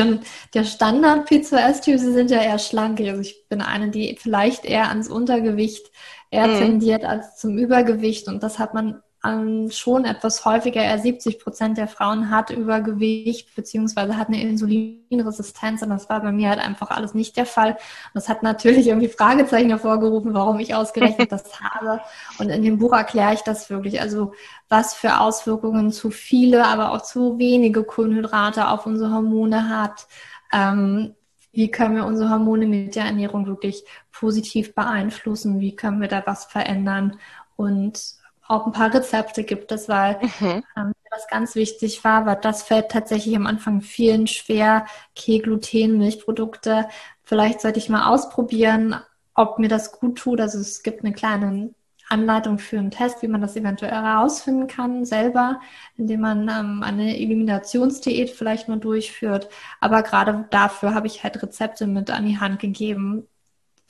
[0.53, 1.99] der Standard PCOS-Typ.
[1.99, 3.01] Sie sind ja eher schlank.
[3.01, 5.91] Also ich bin eine, die vielleicht eher ans Untergewicht
[6.31, 6.57] eher mhm.
[6.57, 8.29] tendiert als zum Übergewicht.
[8.29, 13.53] Und das hat man ähm, schon etwas häufiger, eher 70 Prozent der Frauen hat Übergewicht
[13.53, 17.71] beziehungsweise hat eine Insulinresistenz und das war bei mir halt einfach alles nicht der Fall.
[17.71, 17.79] Und
[18.13, 22.01] das hat natürlich irgendwie Fragezeichen hervorgerufen, warum ich ausgerechnet das habe.
[22.37, 24.33] Und in dem Buch erkläre ich das wirklich, also
[24.69, 30.07] was für Auswirkungen zu viele, aber auch zu wenige Kohlenhydrate auf unsere Hormone hat.
[30.53, 31.15] Ähm,
[31.51, 36.23] wie können wir unsere Hormone mit der Ernährung wirklich positiv beeinflussen, wie können wir da
[36.25, 37.19] was verändern
[37.55, 38.18] und
[38.49, 40.63] auch ein paar Rezepte gibt es, weil mhm.
[40.75, 44.85] ähm, was ganz wichtig war, weil das fällt tatsächlich am Anfang vielen schwer,
[45.15, 46.87] Kehlgluten, Milchprodukte.
[47.23, 48.95] Vielleicht sollte ich mal ausprobieren,
[49.35, 50.41] ob mir das gut tut.
[50.41, 51.73] Also es gibt eine kleine
[52.09, 55.61] Anleitung für einen Test, wie man das eventuell herausfinden kann selber,
[55.95, 59.47] indem man ähm, eine Eliminationsdiät vielleicht nur durchführt.
[59.79, 63.27] Aber gerade dafür habe ich halt Rezepte mit an die Hand gegeben,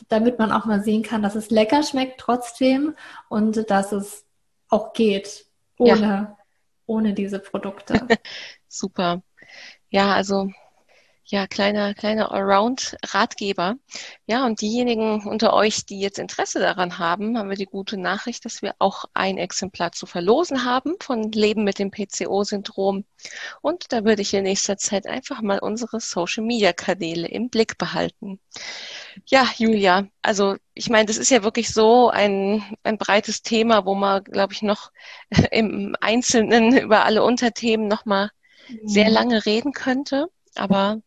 [0.09, 2.93] damit man auch mal sehen kann, dass es lecker schmeckt trotzdem
[3.29, 4.25] und dass es
[4.69, 5.45] auch geht
[5.77, 6.37] ohne, ja.
[6.85, 8.07] ohne diese Produkte.
[8.67, 9.21] Super.
[9.89, 10.51] Ja, also
[11.31, 13.75] ja, kleiner, kleiner Allround-Ratgeber.
[14.25, 18.45] Ja, und diejenigen unter euch, die jetzt Interesse daran haben, haben wir die gute Nachricht,
[18.45, 23.05] dass wir auch ein Exemplar zu verlosen haben von Leben mit dem PCO-Syndrom.
[23.61, 28.39] Und da würde ich in nächster Zeit einfach mal unsere Social-Media-Kanäle im Blick behalten.
[29.27, 33.93] Ja, Julia, also ich meine, das ist ja wirklich so ein, ein breites Thema, wo
[33.93, 34.91] man, glaube ich, noch
[35.51, 38.31] im Einzelnen über alle Unterthemen nochmal
[38.67, 38.87] mhm.
[38.87, 40.31] sehr lange reden könnte.
[40.59, 41.01] Aber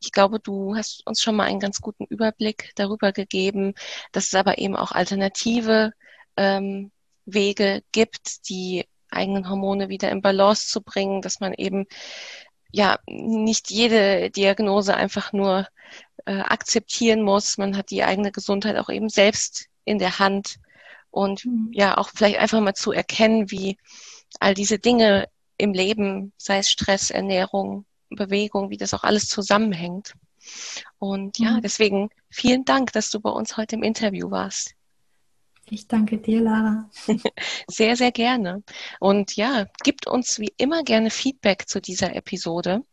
[0.00, 3.74] ich glaube, du hast uns schon mal einen ganz guten Überblick darüber gegeben,
[4.12, 5.92] dass es aber eben auch alternative
[6.36, 6.90] ähm,
[7.26, 11.86] Wege gibt, die eigenen Hormone wieder in Balance zu bringen, dass man eben
[12.72, 15.68] ja nicht jede Diagnose einfach nur
[16.24, 17.58] äh, akzeptieren muss.
[17.58, 20.56] Man hat die eigene Gesundheit auch eben selbst in der Hand
[21.10, 21.68] und mhm.
[21.72, 23.76] ja auch vielleicht einfach mal zu erkennen, wie
[24.40, 30.14] all diese Dinge im Leben, sei es Stress, Ernährung, Bewegung, wie das auch alles zusammenhängt.
[30.98, 31.62] Und ja, mhm.
[31.62, 34.74] deswegen vielen Dank, dass du bei uns heute im Interview warst.
[35.70, 36.90] Ich danke dir, Lara.
[37.68, 38.62] Sehr, sehr gerne.
[39.00, 42.84] Und ja, gibt uns wie immer gerne Feedback zu dieser Episode.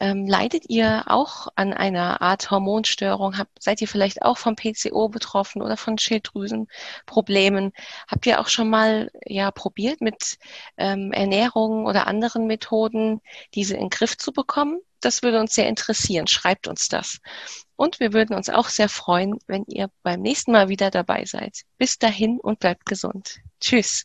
[0.00, 3.36] Ähm, leidet ihr auch an einer Art Hormonstörung?
[3.36, 7.72] Habt, seid ihr vielleicht auch vom PCO betroffen oder von Schilddrüsenproblemen?
[8.08, 10.38] Habt ihr auch schon mal ja probiert, mit
[10.78, 13.20] ähm, Ernährung oder anderen Methoden
[13.54, 14.80] diese in den Griff zu bekommen?
[15.00, 16.26] Das würde uns sehr interessieren.
[16.26, 17.18] Schreibt uns das.
[17.76, 21.62] Und wir würden uns auch sehr freuen, wenn ihr beim nächsten Mal wieder dabei seid.
[21.78, 23.40] Bis dahin und bleibt gesund.
[23.60, 24.04] Tschüss.